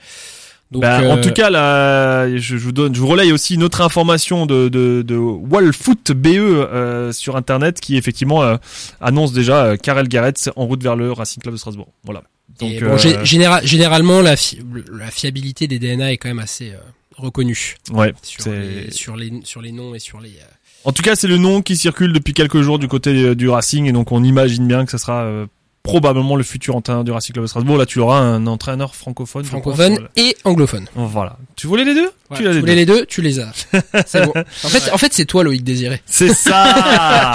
[0.70, 3.54] donc Bah, En euh, tout cas, là, je, je vous donne, je vous relaye aussi
[3.54, 8.56] une autre information de, de, de Wallfoot BE euh, sur internet qui effectivement euh,
[9.00, 11.88] annonce déjà euh, Karel Gareth en route vers le Racing Club de Strasbourg.
[12.04, 12.24] Voilà.
[12.58, 14.58] Donc, bon, euh, gé- généra- généralement la, fi-
[14.92, 16.78] la fiabilité des DNA est quand même assez euh,
[17.16, 20.52] reconnue ouais, sur les, sur les sur les noms et sur les euh,
[20.86, 23.48] En tout cas, c'est le nom qui circule depuis quelques jours du côté euh, du
[23.48, 25.46] Racing et donc on imagine bien que ça sera euh,
[25.82, 27.76] probablement le futur entraîneur du Racing Club de Strasbourg.
[27.76, 29.42] Là, tu auras un entraîneur francophone.
[29.42, 29.50] pense.
[29.50, 30.86] francophones et anglophones.
[30.94, 31.38] Voilà.
[31.56, 32.74] Tu voulais les deux Tu les voulais deux.
[32.76, 33.52] les deux, tu les as.
[34.06, 34.32] C'est bon.
[34.64, 36.00] En fait, en fait, c'est toi Loïc Désiré.
[36.06, 37.32] C'est ça.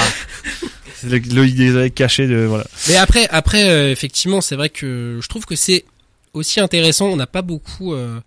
[0.95, 2.65] c'est le Loïc des caché de voilà.
[2.87, 5.83] Mais après, après, euh, effectivement, c'est vrai que je trouve que c'est
[6.33, 7.07] aussi intéressant.
[7.07, 7.93] On n'a pas beaucoup.
[7.93, 8.19] euh,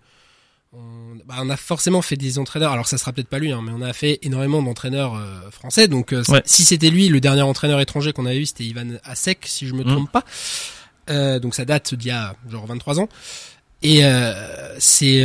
[1.21, 2.71] on, bah, on a forcément fait des entraîneurs.
[2.71, 5.87] Alors, ça sera peut-être pas lui, hein, mais on a fait énormément d'entraîneurs euh, français.
[5.87, 6.41] Donc, euh, Ouais.
[6.45, 9.73] si c'était lui, le dernier entraîneur étranger qu'on avait eu, c'était Ivan Asek, si je
[9.73, 9.87] me Mm.
[9.91, 10.23] trompe pas.
[11.09, 13.09] Euh, donc, ça date d'il y a genre 23 ans.
[13.83, 14.01] Et
[14.79, 15.21] c'est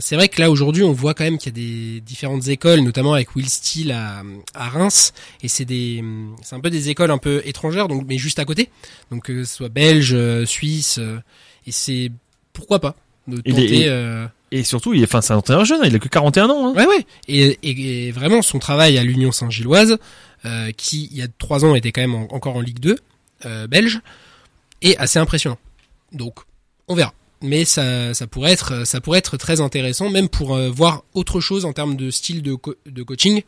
[0.00, 1.66] c'est vrai que là aujourd'hui on voit quand même qu'il y a
[1.96, 4.22] des différentes écoles, notamment avec Will Steele à,
[4.54, 5.12] à Reims,
[5.42, 6.04] et c'est des
[6.42, 8.70] c'est un peu des écoles un peu étrangères, donc mais juste à côté,
[9.10, 11.00] donc que ce soit belge, suisse,
[11.66, 12.12] et c'est
[12.52, 12.94] pourquoi pas
[13.26, 13.86] de tenter.
[13.86, 13.88] Et
[14.64, 16.68] surtout, il est, enfin, c'est un entraîneur jeune, hein, il a que 41 ans.
[16.68, 16.74] Hein.
[16.74, 19.98] Ouais ouais, et, et, et vraiment son travail à l'Union Saint-Gilloise,
[20.44, 22.96] euh, qui il y a trois ans était quand même en- encore en Ligue 2
[23.46, 24.00] euh, belge,
[24.82, 25.58] est assez impressionnant.
[26.12, 26.40] Donc
[26.88, 27.12] on verra.
[27.40, 31.38] Mais ça, ça pourrait être, ça pourrait être très intéressant, même pour euh, voir autre
[31.40, 33.42] chose en termes de style de, co- de coaching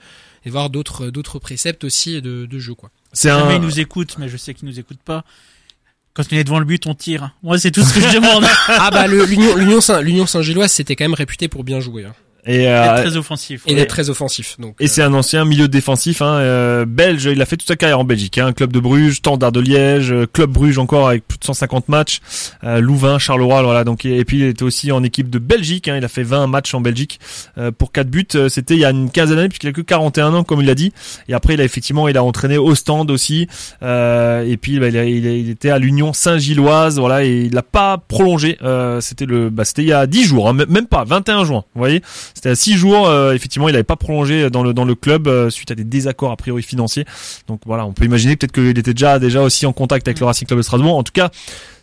[0.45, 2.91] et voir d'autres, d'autres préceptes aussi de, de jeu, quoi.
[3.13, 3.53] C'est un.
[3.53, 5.25] il nous écoute, mais je sais qu'il nous écoute pas.
[6.15, 7.37] Quand on est devant le but, on tire.
[7.43, 8.45] Moi, c'est tout ce que je demande.
[8.69, 12.15] Ah bah l'Union, Saint, l'Union Saint-Gilloise, c'était quand même réputé pour bien jouer hein,
[12.47, 13.63] Et, Être euh, très offensif.
[13.67, 13.77] et ouais.
[13.77, 14.57] d'être très offensif.
[14.59, 17.27] Donc, et c'est un ancien milieu défensif hein, euh, belge.
[17.31, 18.39] Il a fait toute sa carrière en Belgique.
[18.39, 21.89] Hein, club de Bruges, Standard de Liège, euh, club Bruges encore avec plus de 150
[21.89, 22.21] matchs.
[22.65, 23.85] Euh, Louvain, Charleroi, voilà.
[23.85, 25.89] Donc et, et puis il était aussi en équipe de Belgique.
[25.89, 27.21] Hein, il a fait 20 matchs en Belgique
[27.59, 28.27] euh, pour 4 buts.
[28.35, 30.67] Euh, C'était il y a une quinzaine d'années puisqu'il a que 41 ans comme il
[30.67, 30.93] l'a dit.
[31.29, 33.49] Et après il a effectivement il a entraîné au Stand aussi.
[33.83, 36.99] Euh, et puis bah, il, a- il, a- il était à l'Union Saint-Gilloise.
[36.99, 38.57] Voilà et il l'a pas prolongé.
[38.63, 41.65] Euh, c'était le bah, c'était il y a 10 jours, hein, même pas 21 juin.
[41.75, 42.03] Vous voyez.
[42.35, 43.09] C'était à 6 jours.
[43.09, 45.85] euh, effectivement il avait pas prolongé dans le dans le club euh, suite à des
[45.85, 47.05] désaccords a priori financiers.
[47.49, 50.27] Donc voilà on peut imaginer peut-être qu'il était déjà déjà aussi en contact avec le
[50.27, 50.97] Racing Club de Strasbourg.
[50.97, 51.31] En tout cas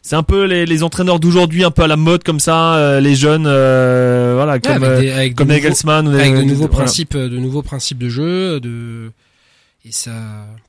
[0.02, 3.00] c'est un peu les, les entraîneurs d'aujourd'hui un peu à la mode comme ça, euh,
[3.02, 6.42] les jeunes, euh, voilà, ouais, comme avec euh, des, avec comme nouveaux- Nagelsmann avec de
[6.44, 6.68] nouveaux voilà.
[6.86, 9.12] principes, euh, de nouveaux principes de jeu, de
[9.84, 10.12] et ça,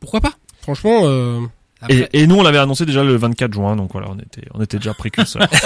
[0.00, 0.32] pourquoi pas?
[0.60, 1.38] Franchement, euh,
[1.80, 4.46] après- Et, et nous on l'avait annoncé déjà le 24 juin, donc voilà, on était
[4.54, 5.46] on était déjà précurseurs.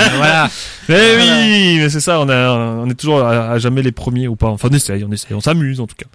[0.00, 0.50] Ah, voilà.
[0.88, 4.28] mais oui, mais c'est ça, on a on est toujours à, à jamais les premiers
[4.28, 4.46] ou pas.
[4.48, 6.06] Enfin on essaye, on essaye, on s'amuse en tout cas.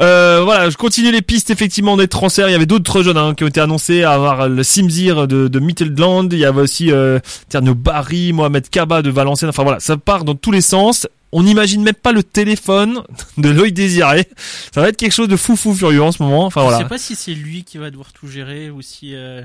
[0.00, 2.48] Euh, voilà, je continue les pistes effectivement des transferts.
[2.48, 5.48] Il y avait d'autres jeunes hein, qui ont été annoncés, à avoir le Simzir de,
[5.48, 7.18] de Midtjylland, il y avait aussi euh,
[7.48, 9.48] Tierno Barry, Mohamed Kaba de Valenciennes.
[9.50, 11.06] Enfin voilà, ça part dans tous les sens.
[11.32, 13.02] On n'imagine même pas le téléphone
[13.36, 14.28] de Loïc Désiré.
[14.72, 16.46] Ça va être quelque chose de fou fou furieux en ce moment.
[16.46, 16.78] Enfin Je voilà.
[16.78, 19.42] sais pas si c'est lui qui va devoir tout gérer ou si euh,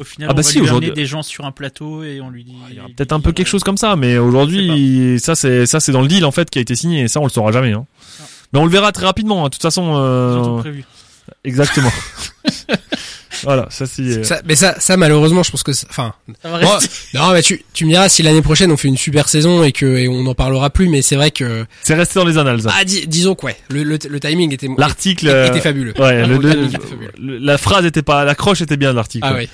[0.00, 2.04] au final Ah on bah va si, lui amener aujourd'hui- des gens sur un plateau
[2.04, 2.54] et on lui dit.
[2.70, 5.80] Il y aura peut-être un peu quelque chose comme ça, mais aujourd'hui, ça c'est ça
[5.80, 7.50] c'est dans le deal en fait qui a été signé, et ça on le saura
[7.50, 7.72] jamais.
[7.72, 7.86] Hein.
[8.20, 8.24] Ah.
[8.52, 9.40] Mais on le verra très rapidement.
[9.44, 9.48] hein.
[9.48, 10.84] De toute façon, Ils ont tout euh, prévu.
[11.44, 11.90] exactement.
[13.44, 14.24] voilà, ça c'est.
[14.24, 16.88] Ça, mais ça, ça malheureusement, je pense que, c'est- enfin, Ça va Bon, rester.
[17.14, 19.72] non, mais tu, tu me diras si l'année prochaine on fait une super saison et
[19.72, 22.62] que et on n'en parlera plus, mais c'est vrai que, C'est resté dans les annales.
[22.62, 22.72] ça.
[22.78, 25.94] ah, dis- disons que ouais, le, le, le timing était, L'article était, euh, était fabuleux.
[25.98, 27.10] Ouais, le- Le le- timing était fabuleux.
[27.20, 29.26] le- la phrase était pas, l'accroche était bien de l'article.
[29.28, 29.48] Ah ouais.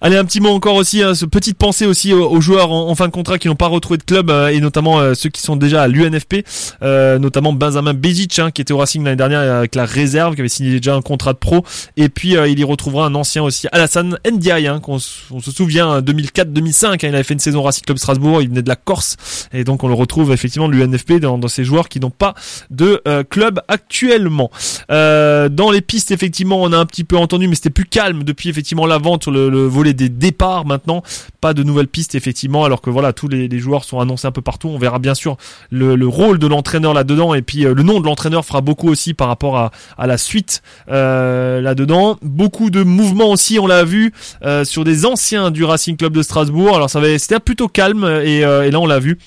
[0.00, 2.88] Allez, un petit mot encore aussi, hein, ce petite pensée aussi aux, aux joueurs en,
[2.88, 5.28] en fin de contrat qui n'ont pas retrouvé de club euh, et notamment euh, ceux
[5.30, 6.44] qui sont déjà à l'UNFP,
[6.82, 10.34] euh, notamment Benjamin Bezic hein, qui était au Racing l'année dernière euh, avec la réserve,
[10.34, 11.64] qui avait signé déjà un contrat de pro
[11.96, 14.98] et puis euh, il y retrouvera un ancien aussi, Alassane Ndiaye, hein, qu'on
[15.30, 18.62] on se souvient 2004-2005, hein, il avait fait une saison Racing Club Strasbourg, il venait
[18.62, 19.16] de la Corse
[19.52, 22.34] et donc on le retrouve effectivement de l'UNFP dans, dans ces joueurs qui n'ont pas
[22.70, 24.50] de euh, club actuellement.
[24.90, 28.24] Euh, dans les pistes, effectivement, on a un petit peu entendu, mais c'était plus calme
[28.24, 30.64] depuis effectivement la vente sur le, le volet des départs.
[30.64, 31.02] Maintenant,
[31.40, 34.42] pas de nouvelles pistes effectivement, alors que voilà, tous les, joueurs sont annoncés un peu
[34.42, 34.68] partout.
[34.68, 35.36] On verra bien sûr
[35.70, 38.88] le, le rôle de l'entraîneur là-dedans, et puis euh, le nom de l'entraîneur fera beaucoup
[38.88, 42.18] aussi par rapport à, à la suite là-dedans.
[42.22, 44.12] Beaucoup de mouvements aussi, on l'a vu
[44.44, 46.76] euh, sur des anciens du Racing Club de Strasbourg.
[46.76, 49.18] Alors ça va, c'était plutôt calme, et, euh, là on l'a vu.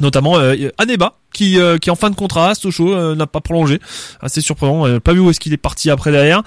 [0.00, 3.78] Notamment euh, euh, qui en fin de contrat à Sochaux n'a pas prolongé.
[4.20, 6.42] Assez surprenant pas vu où est-ce qu'il est parti après derrière.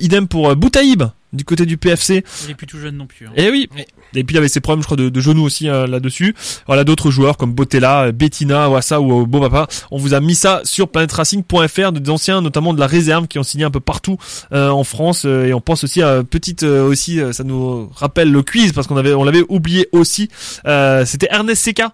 [0.00, 1.04] Idem pour Boutaïb
[1.34, 3.26] du côté du PFC Il est plus tout jeune non plus.
[3.26, 3.30] hein.
[3.36, 3.82] et oui Oui.
[4.14, 6.34] et puis il avait ses problèmes je crois de, de genoux aussi euh, là-dessus
[6.66, 10.60] voilà d'autres joueurs comme Botella Bettina Wassa ou euh, Bobapa on vous a mis ça
[10.64, 14.16] sur planetracing.fr des anciens notamment de la réserve qui ont signé un peu partout
[14.52, 18.30] euh, en France euh, et on pense aussi à petite euh, aussi ça nous rappelle
[18.30, 20.28] le quiz parce qu'on avait on l'avait oublié aussi
[20.66, 21.92] euh, c'était Ernest Seca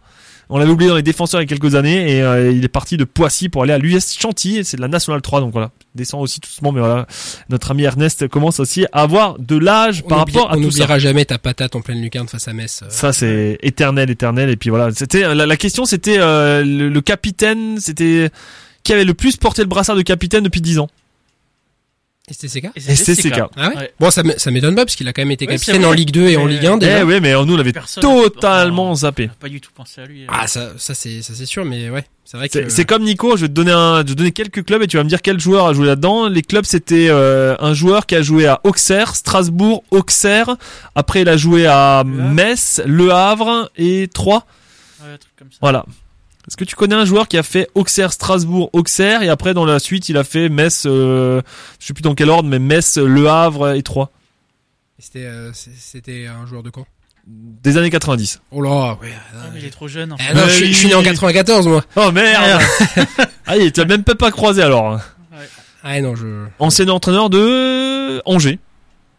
[0.50, 2.68] on l'avait oublié dans les défenseurs il y a quelques années et euh, il est
[2.68, 5.52] parti de Poissy pour aller à l'US Chantilly et c'est de la Nationale 3 donc
[5.52, 7.06] voilà il descend aussi tout doucement mais voilà
[7.48, 10.70] notre ami Ernest commence aussi à avoir de l'âge par oublie- rapport à on tout
[10.70, 10.78] ça.
[10.80, 12.80] n'oubliera jamais ta patate en pleine lucarne face à Metz.
[12.82, 12.86] euh.
[12.90, 14.50] Ça c'est éternel, éternel.
[14.50, 18.30] Et puis voilà, c'était la, la question, c'était euh, le, le capitaine, c'était
[18.82, 20.88] qui avait le plus porté le brassard de capitaine depuis 10 ans?
[22.32, 23.40] STCK STCK.
[23.56, 23.92] Ah ouais, Ouais.
[23.98, 26.36] Bon, ça, m'étonne pas parce qu'il a quand même été capitaine en Ligue 2 et
[26.36, 27.00] en Ligue 1 déjà.
[27.00, 29.26] Eh ouais, mais nous on l'avait totalement zappé.
[29.26, 30.22] n'a pas du tout pensé à lui.
[30.24, 30.26] hein.
[30.28, 33.02] Ah ça, ça c'est ça c'est sûr, mais ouais, c'est vrai que C'est c'est comme
[33.04, 35.04] Nico, je vais te donner un, je vais te donner quelques clubs et tu vas
[35.04, 36.28] me dire quel joueur a joué là-dedans.
[36.28, 40.56] Les clubs c'était euh, un joueur qui a joué à Auxerre, Strasbourg, Auxerre.
[40.94, 42.04] Après il a joué à.
[42.06, 44.44] Metz, Le Havre et Troyes.
[45.02, 45.58] Ouais, un truc comme ça.
[45.60, 45.84] Voilà.
[46.50, 49.64] Est-ce que tu connais un joueur qui a fait Auxerre, Strasbourg, Auxerre et après dans
[49.64, 51.40] la suite il a fait Metz, euh,
[51.78, 54.10] je sais plus dans quel ordre, mais Metz, Le Havre et Troyes?
[54.98, 56.86] C'était euh, c'était un joueur de camp.
[57.26, 58.40] des années 90.
[58.50, 59.12] Oh là, ouais.
[59.32, 60.12] Ah, mais il est trop jeune.
[60.12, 60.34] en Ah fait.
[60.34, 61.84] non, je, suis- je suis né en 94 moi.
[61.94, 62.60] Oh merde
[63.46, 65.00] Ah il tu as même pas croisé alors.
[65.84, 68.58] Ah non, je Ancien entraîneur de Angers.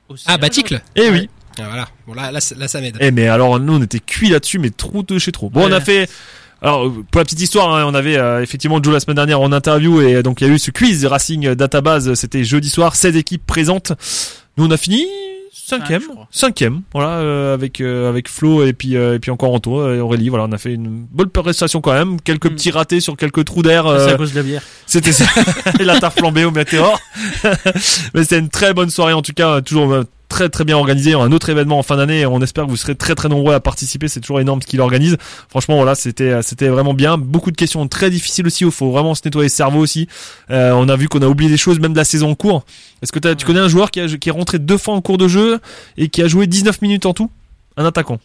[0.09, 0.81] Aussi, Ah hein, Baticle.
[0.97, 1.29] Eh oui.
[1.57, 1.87] Ah, voilà.
[2.05, 2.97] Bon là là, là ça m'aide.
[2.99, 5.49] Eh mais alors nous on était cuits là-dessus mais trop de chez trop.
[5.49, 5.73] Bon on Ouais.
[5.73, 6.09] a fait
[6.61, 9.41] alors euh, pour la petite histoire hein, on avait euh, effectivement Joe la semaine dernière
[9.41, 12.69] en interview et euh, donc il y a eu ce quiz Racing Database c'était jeudi
[12.69, 13.93] soir 16 équipes présentes.
[14.57, 15.05] Nous on a fini
[15.53, 16.01] cinquième
[16.31, 19.99] cinquième voilà euh, avec euh, avec Flo et puis euh, et puis encore Anto et
[20.01, 22.55] Aurélie voilà on a fait une bonne prestation quand même quelques Mm.
[22.55, 24.61] petits ratés sur quelques trous d'air C'est euh, à cause de la bière.
[24.85, 25.25] c'était ça.
[25.79, 26.99] La tarte flambée au météore.
[28.13, 31.13] Mais c'était une très bonne soirée en tout cas, toujours euh, très très bien organisé.
[31.13, 32.25] Un autre événement en fin d'année.
[32.25, 34.07] On espère que vous serez très très nombreux à participer.
[34.07, 35.17] C'est toujours énorme ce qu'il organise.
[35.49, 37.17] Franchement voilà, c'était c'était vraiment bien.
[37.17, 38.63] Beaucoup de questions très difficiles aussi.
[38.63, 40.07] Il faut vraiment se nettoyer le cerveau aussi.
[40.49, 42.63] Euh, on a vu qu'on a oublié des choses même de la saison en cours.
[43.03, 43.47] Est-ce que t'as- tu Ouais.
[43.53, 45.59] connais un joueur qui, a, qui est rentré deux fois en cours de jeu
[45.97, 47.29] et qui a joué 19 minutes en tout?
[47.77, 48.19] Un attaquant.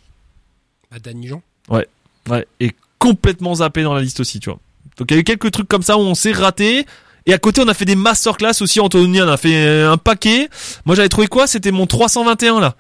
[0.91, 1.43] Bah Danny Jean.
[1.69, 4.59] Ouais, et complètement zappé dans la liste aussi, tu vois.
[4.99, 6.87] Donc il y a eu quelques trucs comme ça où on s'est raté.
[7.27, 8.81] Et à côté, on a fait des masterclass aussi.
[8.81, 10.49] Anthony on a fait euh, un paquet.
[10.85, 11.47] Moi, j'avais trouvé quoi?
[11.47, 12.77] C'était mon 321 là.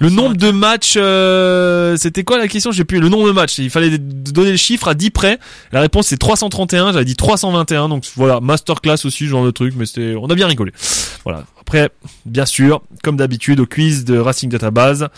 [0.00, 2.72] Le nombre de matchs, euh, c'était quoi la question?
[2.72, 3.58] J'ai plus le nombre de matchs.
[3.58, 5.38] Il fallait donner le chiffre à 10 près.
[5.70, 6.92] La réponse c'est 331.
[6.92, 7.88] J'avais dit 321.
[7.88, 9.74] Donc voilà, masterclass aussi, ce genre de truc.
[9.76, 10.72] Mais c'était, on a bien rigolé.
[11.24, 11.44] Voilà.
[11.62, 11.90] Après,
[12.26, 15.08] bien sûr, comme d'habitude au quiz de Racing Database,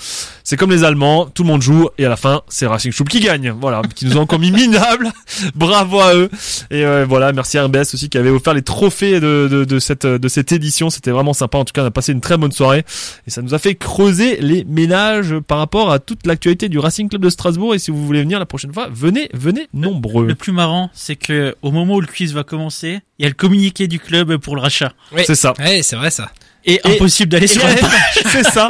[0.45, 3.09] c'est comme les Allemands, tout le monde joue et à la fin, c'est Racing Schub
[3.09, 3.51] qui gagne.
[3.59, 5.11] Voilà, qui nous ont encore mis minable.
[5.55, 6.29] Bravo à eux.
[6.71, 9.79] Et euh, voilà, merci à RBS aussi qui avait offert les trophées de, de, de
[9.79, 10.91] cette de cette édition.
[10.91, 11.57] C'était vraiment sympa.
[11.57, 12.85] En tout cas, on a passé une très bonne soirée
[13.27, 17.09] et ça nous a fait creuser les ménages par rapport à toute l'actualité du Racing
[17.09, 17.75] Club de Strasbourg.
[17.75, 20.27] Et si vous voulez venir la prochaine fois, venez, venez nombreux.
[20.27, 23.29] Le plus marrant, c'est que au moment où le quiz va commencer, il y a
[23.29, 24.93] le communiqué du club pour le rachat.
[25.25, 25.55] C'est ça.
[25.59, 26.31] Ouais, c'est vrai ça.
[26.67, 27.91] Et, Et- impossible d'aller sur la page.
[28.33, 28.69] c'est ça.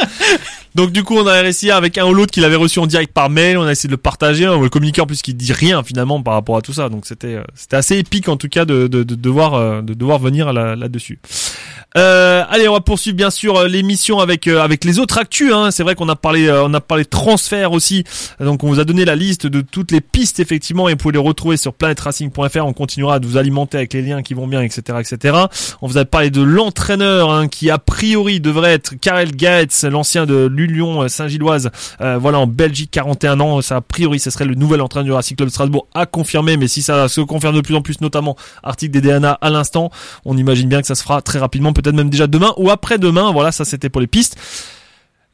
[0.74, 3.12] Donc du coup, on a réussi avec un ou l'autre qui l'avait reçu en direct
[3.12, 3.56] par mail.
[3.58, 4.48] On a essayé de le partager.
[4.48, 6.88] On le communiquer en plus qui dit rien finalement par rapport à tout ça.
[6.88, 9.94] Donc c'était euh, c'était assez épique en tout cas de de, de devoir euh, de
[9.94, 11.20] devoir venir là là dessus.
[11.96, 15.52] Euh, allez, on va poursuivre bien sûr euh, l'émission avec euh, avec les autres actus.
[15.52, 15.70] Hein.
[15.70, 18.02] C'est vrai qu'on a parlé euh, on a parlé transfert aussi.
[18.40, 21.12] Donc on vous a donné la liste de toutes les pistes effectivement et vous pouvez
[21.12, 22.66] les retrouver sur planetracing.fr.
[22.66, 25.38] On continuera de vous alimenter avec les liens qui vont bien, etc., etc.
[25.82, 30.26] On vous a parlé de l'entraîneur hein, qui a priori devrait être Karel Gaetz, l'ancien
[30.26, 31.70] de l'Union Saint-Gilloise.
[32.00, 33.62] Euh, voilà en Belgique, 41 ans.
[33.62, 36.56] Ça a priori ce serait le nouvel entraîneur du Racing Club de Strasbourg à confirmer.
[36.56, 38.34] Mais si ça se confirme de plus en plus, notamment
[38.64, 39.90] article des DNA à l'instant,
[40.24, 43.30] on imagine bien que ça se fera très rapidement, peut-être même déjà demain ou après-demain.
[43.32, 44.36] Voilà, ça c'était pour les pistes.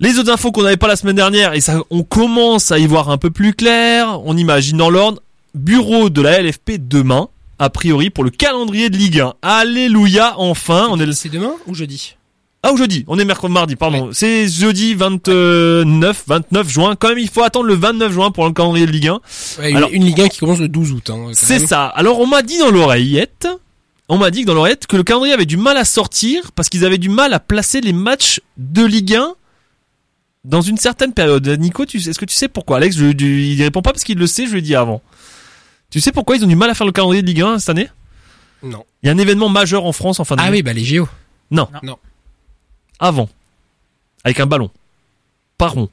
[0.02, 2.86] Les autres infos qu'on n'avait pas la semaine dernière, et ça, on commence à y
[2.86, 4.20] voir un peu plus clair.
[4.24, 5.20] On imagine dans l'ordre,
[5.54, 7.28] bureau de la LFP demain,
[7.58, 9.34] a priori pour le calendrier de Ligue 1.
[9.42, 11.12] Alléluia, enfin, on est le...
[11.12, 12.16] C'est demain ou jeudi?
[12.62, 14.10] Ah, ou jeudi, on est mercredi, mardi, pardon.
[14.12, 16.94] C'est jeudi 29, 29 juin.
[16.98, 19.20] Quand même, il faut attendre le 29 juin pour le calendrier de Ligue 1.
[19.60, 21.10] Ouais, Alors- une Ligue 1 qui commence le 12 août.
[21.10, 21.86] Hein, C'est ça.
[21.86, 23.48] Alors on m'a dit dans l'oreillette,
[24.10, 26.68] on m'a dit que dans l'oreillette que le calendrier avait du mal à sortir parce
[26.68, 29.34] qu'ils avaient du mal à placer les matchs de Ligue 1
[30.44, 31.46] dans une certaine période.
[31.48, 32.78] Nico, tu, est-ce que tu sais pourquoi?
[32.78, 35.02] Alex, je, je- il répond pas parce qu'il le sait, je lui ai dit avant.
[35.90, 37.70] Tu sais pourquoi ils ont du mal à faire le calendrier de Ligue 1 cette
[37.70, 37.88] année?
[38.62, 38.84] Non.
[39.02, 40.48] Il y a un événement majeur en France en fin d'année.
[40.48, 41.08] Ah oui, bah les JO.
[41.50, 41.68] Non.
[41.82, 41.98] Non.
[42.98, 43.28] Avant.
[44.24, 44.70] Avec un ballon.
[45.58, 45.88] Pas rond.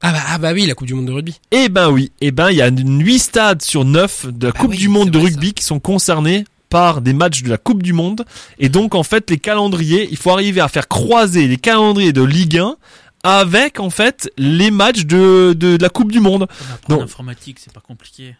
[0.00, 1.40] Ah bah, ah bah oui, la Coupe du Monde de rugby.
[1.50, 4.58] Eh ben oui, eh ben il y a 8 stades sur 9 de la Bah
[4.60, 7.82] Coupe oui, du Monde de rugby qui sont concernés par des matchs de la Coupe
[7.82, 8.24] du Monde.
[8.60, 12.22] Et donc en fait les calendriers, il faut arriver à faire croiser les calendriers de
[12.22, 12.76] Ligue 1
[13.24, 16.46] avec en fait les matchs de, de, de la Coupe du Monde.
[16.88, 17.00] Non.
[17.00, 18.36] l'informatique, c'est pas compliqué.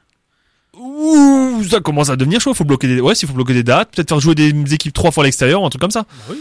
[0.79, 3.91] Ouh, ça commence à devenir chaud, faut bloquer des ouais, s'il faut bloquer des dates,
[3.97, 6.03] peut-être faire jouer des équipes trois fois à l'extérieur, un truc comme ça.
[6.29, 6.39] Bah oui,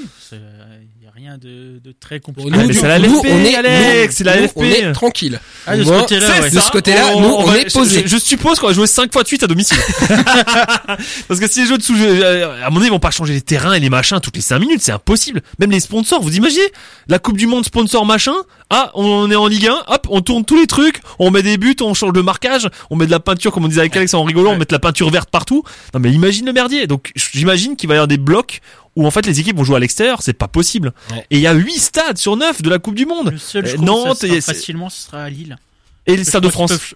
[1.43, 2.49] rien de, de très compliqué.
[2.49, 4.57] nous, mais du- c'est la nous, LFP, on est, Alex, nous, c'est la nous, LFP.
[4.57, 5.39] On est tranquille.
[5.65, 6.49] Ah, de ce Moi, côté-là, C'est ouais.
[6.49, 6.61] de ça.
[6.61, 8.03] ce côté-là, nous, on va- est posé.
[8.03, 9.77] Je, je suppose qu'on va jouer 5 fois de suite à domicile.
[11.27, 13.33] Parce que si les jeux de sous euh, à mon avis, ils vont pas changer
[13.33, 15.41] les terrains et les machins toutes les 5 minutes, c'est impossible.
[15.59, 16.65] Même les sponsors, vous imaginez
[17.07, 18.33] La Coupe du Monde sponsor machin
[18.69, 21.57] Ah, on est en Ligue 1, hop, on tourne tous les trucs, on met des
[21.57, 24.13] buts, on change de marquage, on met de la peinture, comme on disait avec Alex
[24.13, 25.63] en rigolant, on met de la peinture verte partout.
[25.93, 26.87] Non mais imagine le merdier.
[26.87, 28.61] Donc j'imagine qu'il va y avoir des blocs
[28.97, 30.91] où en fait les équipes vont jouer à l'extérieur, c'est pas possible.
[31.11, 31.25] Ouais.
[31.31, 33.31] Et il y a 8 stades sur 9 de la Coupe du Monde.
[33.31, 35.57] Le seul, je Euh, Nantes, ça sera et facilement, ce sera à Lille.
[36.05, 36.71] Et le Stade de France.
[36.71, 36.93] peuvent-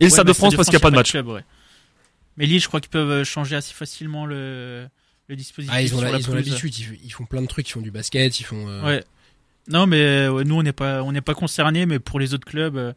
[0.00, 1.10] Et le Ouais, Stade de France parce qu'il n'y a pas de match.
[1.10, 1.44] club, ouais.
[2.36, 4.86] Mais Lille, je crois qu'ils peuvent changer assez facilement le,
[5.28, 5.74] le dispositif.
[5.74, 8.68] Ah, ils ont l'habitude, font plein de trucs, ils font du basket, ils font.
[8.68, 9.04] euh, Ouais.
[9.68, 12.46] Non, mais ouais, nous, on n'est pas, on n'est pas concernés, mais pour les autres
[12.46, 12.92] clubs, euh,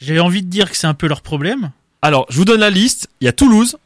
[0.00, 1.70] j'ai envie de dire que c'est un peu leur problème.
[2.02, 3.08] Alors, je vous donne la liste.
[3.20, 3.76] Il y a Toulouse.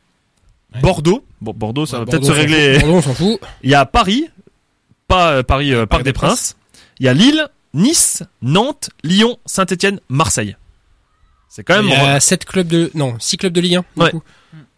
[0.81, 1.25] Bordeaux.
[1.41, 2.79] Bon, Bordeaux, ça ouais, va peut-être se régler.
[2.79, 3.41] Bordeaux, on s'en fout.
[3.63, 4.29] Il y a Paris,
[5.09, 6.57] pas euh, Paris euh, Parc des Princes.
[7.01, 10.57] Il y a Lille, Nice, Nantes, Lyon, Saint-Étienne, Marseille.
[11.49, 11.87] C'est quand même.
[11.87, 12.91] Il y a 7 clubs de.
[12.95, 13.81] Non, 6 clubs de Ligue 1.
[13.97, 14.11] du Ouais.
[14.11, 14.23] coup.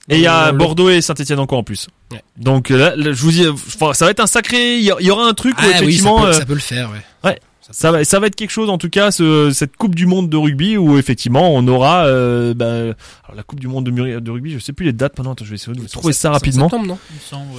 [0.09, 1.89] Et il y a Bordeaux et Saint-Étienne encore en plus.
[2.13, 2.23] Ouais.
[2.37, 4.77] Donc euh, là, là, je vous dis, euh, ça va être un sacré.
[4.79, 6.21] Il y aura un truc où Ah oui, ça effectivement.
[6.21, 6.91] peut, euh, ça peut le faire,
[7.25, 7.41] ouais.
[7.71, 10.29] Ça va, ça va être quelque chose en tout cas, ce, cette Coupe du Monde
[10.29, 14.53] de rugby où effectivement on aura euh, bah, alors, la Coupe du Monde de, rugby.
[14.53, 15.33] Je sais plus les dates maintenant.
[15.33, 16.69] Attends, je vais essayer de trouver ça rapidement.
[16.69, 17.53] septembre, non Il me semble,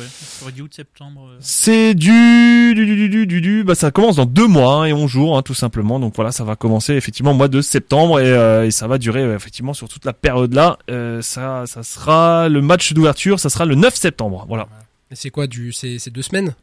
[0.45, 0.51] ouais.
[0.51, 1.27] Du août, septembre.
[1.31, 1.37] euh.
[1.39, 4.85] C'est du du du du du du, du- bah ça commence dans deux mois hein,
[4.85, 5.99] et 11 jours hein, tout simplement.
[5.99, 8.97] Donc voilà, ça va commencer effectivement au mois de septembre et, euh, et ça va
[8.97, 10.77] durer euh, effectivement sur toute la période là.
[10.91, 14.45] Euh, ça ça sera le match d'ouverture, ça sera le 9 septembre.
[14.47, 14.67] Voilà.
[15.11, 16.53] Et c'est quoi du C'est deux semaines?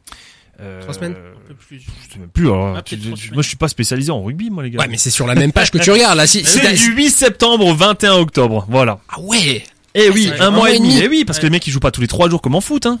[0.81, 1.79] Trois semaines Un peu plus.
[1.79, 2.45] Je sais même plus.
[2.45, 2.97] alors, Ah, tu-
[3.33, 4.79] moi je suis pas spécialisé en rugby moi les gars.
[4.79, 6.27] Ouais, mais c'est sur la même page que tu regardes là.
[6.27, 8.65] Si, C'est du 8 septembre au 21 octobre.
[8.69, 8.99] Voilà.
[9.09, 9.63] Ah ouais
[9.95, 10.99] Eh oui, c'est un mois et demi.
[11.01, 12.61] Eh oui, parce que les mecs ils jouent pas tous les trois jours comme en
[12.61, 12.85] foot.
[12.85, 12.99] Hein.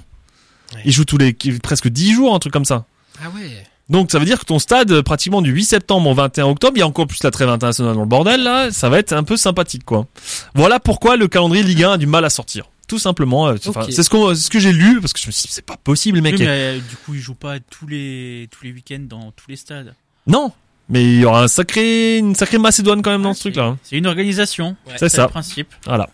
[0.73, 0.81] Ouais.
[0.85, 2.85] Ils jouent tous les presque 10 jours, un truc comme ça.
[3.23, 3.49] Ah ouais
[3.89, 6.73] Donc ça veut dire que ton stade, euh, pratiquement du 8 septembre au 21 octobre,
[6.75, 9.13] il y a encore plus la trêve internationale dans le bordel là, ça va être
[9.13, 10.07] un peu sympathique quoi.
[10.55, 12.65] Voilà pourquoi le calendrier Ligue 1 a du mal à sortir.
[12.87, 13.55] Tout simplement, euh,
[13.89, 15.65] c'est ce, qu'on- c'est ce que j'ai lu parce que je me suis dit c'est
[15.65, 16.19] pas possible.
[16.19, 19.45] Oui, mais euh, du coup, ils jouent pas tous les, tous les week-ends dans tous
[19.49, 19.93] les stades.
[20.27, 20.51] Non,
[20.89, 23.51] mais il y aura un sacré, une sacrée Macédoine quand même dans Ah, ce c'est-
[23.51, 23.77] truc là.
[23.83, 24.75] C'est une organisation.
[24.97, 25.23] C'est ça.
[25.23, 25.67] le principe.
[25.85, 26.09] Voilà.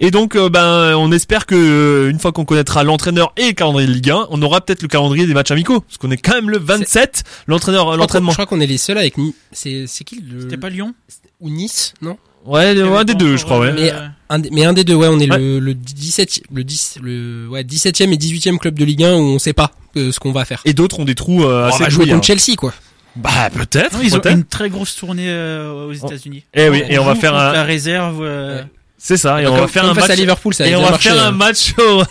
[0.00, 3.52] Et donc, euh, ben, on espère que euh, une fois qu'on connaîtra l'entraîneur et le
[3.52, 6.16] calendrier de Ligue 1, on aura peut-être le calendrier des matchs amicaux, parce qu'on est
[6.16, 7.22] quand même le 27.
[7.46, 8.30] L'entraîneur, l'entraînement.
[8.30, 9.14] Je crois qu'on est les seuls avec.
[9.52, 10.40] C'est c'est qui le.
[10.42, 10.94] C'était pas Lyon?
[11.40, 12.18] Ou Nice, non?
[12.44, 13.60] Ouais, Il un des deux, je crois.
[13.60, 13.68] Ouais.
[13.68, 13.92] euh, Mais-
[14.30, 15.38] un des- Mais un des deux, ouais, on est Ouais.
[15.38, 19.20] le, le 17 le 10 le ouais 17e et 18e club de Ligue 1 où
[19.20, 20.60] on sait pas euh, ce qu'on va faire.
[20.64, 22.72] Et d'autres ont des trous euh, on assez va jouer contre Chelsea quoi.
[23.16, 23.96] Bah peut-être.
[24.02, 24.36] Ils ont peut-être.
[24.36, 26.42] une très grosse tournée euh, aux États-Unis.
[26.52, 28.20] Eh oui, et on va faire un- la réserve.
[28.22, 28.66] euh, Ouais.
[29.06, 29.42] C'est ça.
[29.42, 30.08] Et on va faire un match.
[30.08, 31.26] à Liverpool, ça et on va marché, faire hein.
[31.26, 32.02] un match au-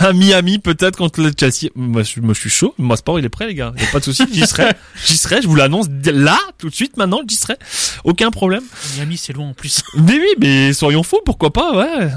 [0.00, 1.68] à Miami, peut-être contre le Chelsea.
[1.74, 2.74] Moi, je, moi, je suis chaud.
[2.78, 3.74] Moi, sport, il est prêt, les gars.
[3.78, 4.24] Y a pas de souci.
[4.32, 4.72] J'y serai.
[5.06, 5.42] J'y serai.
[5.42, 7.20] Je vous l'annonce là, tout de suite, maintenant.
[7.28, 7.56] J'y serai.
[8.04, 8.62] Aucun problème.
[8.96, 9.82] Miami, c'est loin en plus.
[9.96, 12.08] Mais oui, mais soyons fous, pourquoi pas, ouais.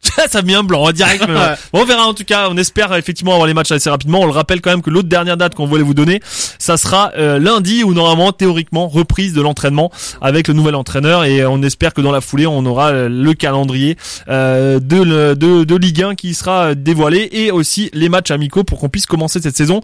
[0.30, 1.24] Ça met un blanc en direct.
[1.28, 1.54] mais ouais.
[1.72, 2.48] Bon, on verra en tout cas.
[2.50, 4.20] On espère effectivement avoir les matchs assez rapidement.
[4.20, 6.20] On le rappelle quand même que l'autre dernière date qu'on voulait vous donner,
[6.58, 9.90] ça sera euh, lundi ou normalement théoriquement reprise de l'entraînement
[10.20, 13.34] avec le nouvel entraîneur et on espère que dans la foulée on aura euh, le
[13.34, 13.96] calendrier
[14.28, 18.64] euh, de, le- de de Ligue 1 qui sera dévoilé et aussi les matchs amicaux
[18.64, 19.80] pour qu'on puisse commencer cette saison.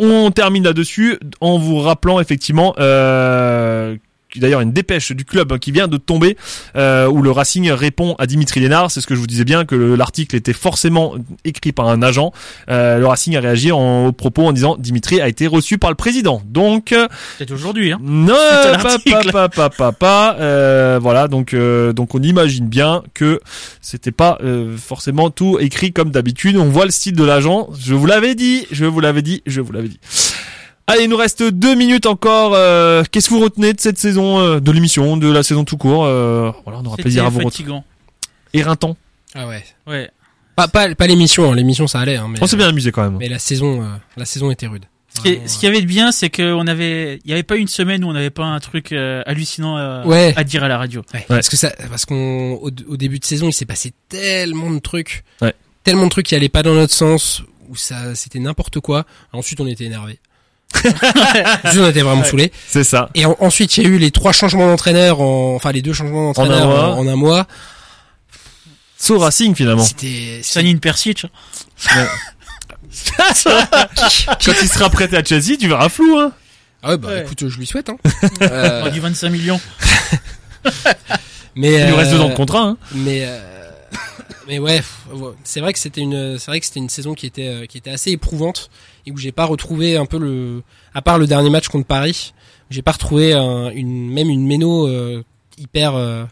[0.00, 3.43] On termine là-dessus en vous rappelant effectivement euh,
[4.36, 6.36] d'ailleurs une dépêche du club qui vient de tomber
[6.76, 8.90] euh, où le Racing répond à Dimitri Lénard.
[8.90, 11.14] C'est ce que je vous disais bien que le- l'article était forcément
[11.44, 12.32] écrit par un agent.
[12.68, 15.90] Euh, le Racing a réagi en, au propos en disant Dimitri a été reçu par
[15.90, 16.42] le président.
[16.46, 16.86] Donc
[17.38, 17.92] Peut-être aujourd'hui.
[17.92, 17.98] Hein.
[18.02, 18.34] non,
[19.32, 20.36] pas, pas, pas, pas.
[20.40, 23.40] Euh, voilà, donc euh, donc on imagine bien que
[23.80, 26.56] c'était pas euh, forcément tout écrit comme d'habitude.
[26.56, 27.68] On voit le style de l'agent.
[27.78, 29.98] Je vous l'avais dit, je vous l'avais dit, je vous l'avais dit.
[30.86, 32.52] Allez, il nous reste deux minutes encore.
[32.54, 35.78] Euh, Qu'est-ce que vous retenez de cette saison, euh, de l'émission, de la saison tout
[35.78, 37.52] court euh, Voilà, on aura plaisir à vous retrouver.
[37.52, 37.84] fatigant.
[38.52, 38.96] Éreintant.
[39.34, 39.64] Ah ouais.
[39.86, 40.10] Ouais.
[40.56, 41.54] Pas, pas, pas l'émission, hein.
[41.56, 43.16] l'émission ça allait, hein, mais, On s'est bien amusé quand même.
[43.18, 44.84] mais la saison, euh, la saison était rude.
[45.16, 47.32] Ce qui, est- Vraiment, ce qu'il y avait de bien, c'est qu'on avait, il y
[47.32, 50.32] avait pas une semaine où on n'avait pas un truc euh, hallucinant à, Ouais.
[50.36, 51.02] à dire à la radio.
[51.14, 54.70] Ouais, Parce que ça, parce qu'on au, au début de saison, il s'est passé tellement
[54.70, 55.54] de trucs, Ouais.
[55.82, 59.06] tellement de trucs qui allaient pas dans notre sens, où ça, c'était n'importe quoi.
[59.32, 60.18] Ensuite, on était énervé.
[61.64, 62.52] Ensuite, on était vraiment saoulés.
[62.68, 63.08] C'est ça.
[63.14, 65.92] Et en- ensuite, il y a eu les trois changements d'entraîneur, en, enfin les deux
[65.92, 67.46] changements d'entraîneur en, en un mois.
[68.98, 69.82] So Racing finalement.
[69.84, 71.26] C'était, c'était- Sanine Persic.
[74.44, 76.18] Quand il sera prêté à Chelsea, tu verras flou.
[76.18, 76.32] Hein.
[76.82, 77.22] ah ouais, bah Ouais.
[77.22, 77.88] écoute, je lui souhaite.
[77.90, 77.96] Hein.
[78.42, 79.60] Euh, On a du 25 millions.
[81.56, 82.62] mais Il lui reste euh, deux ans de contrat.
[82.62, 82.76] Hein.
[82.94, 83.40] Mais euh,
[84.48, 87.26] mais ouais, ouais, c'est vrai que c'était une c'est vrai que c'était une saison qui
[87.26, 88.70] était euh, qui était assez éprouvante
[89.06, 90.62] et où j'ai pas retrouvé un peu le
[90.94, 92.32] à part le dernier match contre Paris,
[92.70, 95.22] j'ai pas retrouvé un- une même une méno euh,
[95.58, 96.24] hyper euh,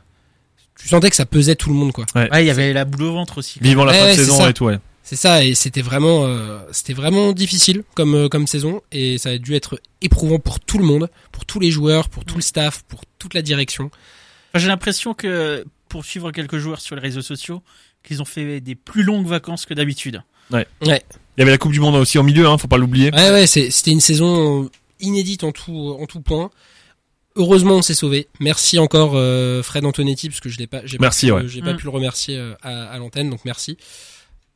[0.79, 2.05] tu sentais que ça pesait tout le monde quoi.
[2.15, 3.59] Ouais, il y avait la boule au ventre aussi.
[3.61, 4.51] Vivant la Ouais, fin de saison ça.
[4.51, 4.65] et tout.
[4.65, 4.79] Ouais.
[5.05, 9.31] C'est ça et c'était vraiment euh, c'était vraiment difficile comme euh, comme saison et ça
[9.31, 12.41] a dû être éprouvant pour tout le monde, pour tous les joueurs, pour tout le
[12.43, 13.87] staff, pour toute la direction.
[14.51, 17.63] Enfin, J'ai l'impression que pour suivre quelques joueurs sur les réseaux sociaux,
[18.03, 20.23] qu'ils ont fait des plus longues vacances que d'habitude.
[20.53, 20.67] Ouais.
[20.83, 23.11] Il y avait la Coupe du Monde aussi au milieu, hein, faut pas l'oublier.
[23.15, 26.51] Ouais, ouais, c'est- c'était une saison inédite en tout, en tout point.
[27.37, 28.29] Heureusement, on s'est sauvé.
[28.41, 31.43] Merci encore euh, Fred Antonetti parce que je l'ai pas, j'ai Merci, pas, ouais.
[31.45, 31.77] pu, j'ai pas Mm.
[31.79, 33.79] pu le remercier euh, à, à l'antenne, donc merci.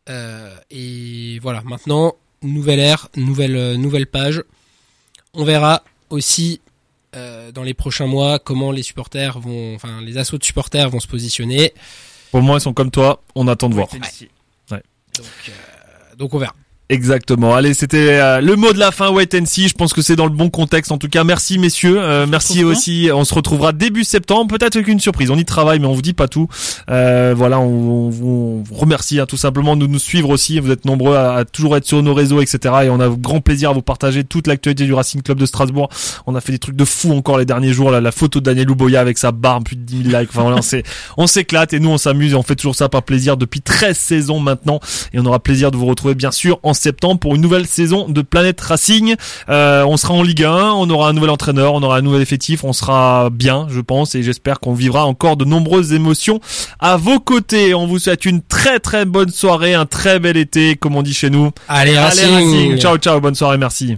[0.08, 4.42] Euh, et voilà, maintenant nouvelle ère, nouvelle nouvelle page.
[5.32, 6.60] On verra aussi
[7.14, 11.00] euh, dans les prochains mois comment les supporters vont, enfin les assauts de supporters vont
[11.00, 11.72] se positionner.
[12.30, 13.22] Pour moment, ils sont comme toi.
[13.34, 13.88] On attend de voir.
[13.92, 14.82] Ouais.
[15.16, 15.52] Donc, euh,
[16.16, 16.54] donc on verra.
[16.88, 17.52] Exactement.
[17.52, 19.10] Allez, c'était euh, le mot de la fin.
[19.10, 19.66] Wait and see.
[19.66, 20.92] Je pense que c'est dans le bon contexte.
[20.92, 21.96] En tout cas, merci messieurs.
[21.98, 23.10] Euh, merci aussi.
[23.12, 24.56] On se retrouvera début septembre.
[24.56, 25.30] Peut-être avec une surprise.
[25.32, 26.46] On y travaille, mais on vous dit pas tout.
[26.88, 30.60] Euh, voilà, on, on vous remercie hein, tout simplement de nous suivre aussi.
[30.60, 32.74] Vous êtes nombreux à, à toujours être sur nos réseaux, etc.
[32.84, 35.88] Et on a grand plaisir à vous partager toute l'actualité du Racing Club de Strasbourg.
[36.26, 37.90] On a fait des trucs de fou encore les derniers jours.
[37.90, 40.30] Là, la photo de Daniel Louboya avec sa barbe, plus de 10 000 likes.
[40.30, 40.60] Enfin voilà,
[41.16, 43.96] on s'éclate et nous on s'amuse et on fait toujours ça par plaisir depuis 13
[43.96, 44.78] saisons maintenant.
[45.12, 48.08] Et on aura plaisir de vous retrouver bien sûr en septembre pour une nouvelle saison
[48.08, 49.14] de Planète Racing.
[49.48, 52.22] Euh, on sera en Ligue 1, on aura un nouvel entraîneur, on aura un nouvel
[52.22, 56.40] effectif, on sera bien, je pense, et j'espère qu'on vivra encore de nombreuses émotions
[56.78, 57.74] à vos côtés.
[57.74, 61.14] On vous souhaite une très très bonne soirée, un très bel été, comme on dit
[61.14, 61.50] chez nous.
[61.68, 62.34] Allez, Allez Racing.
[62.34, 63.96] Racing, ciao ciao, bonne soirée, merci.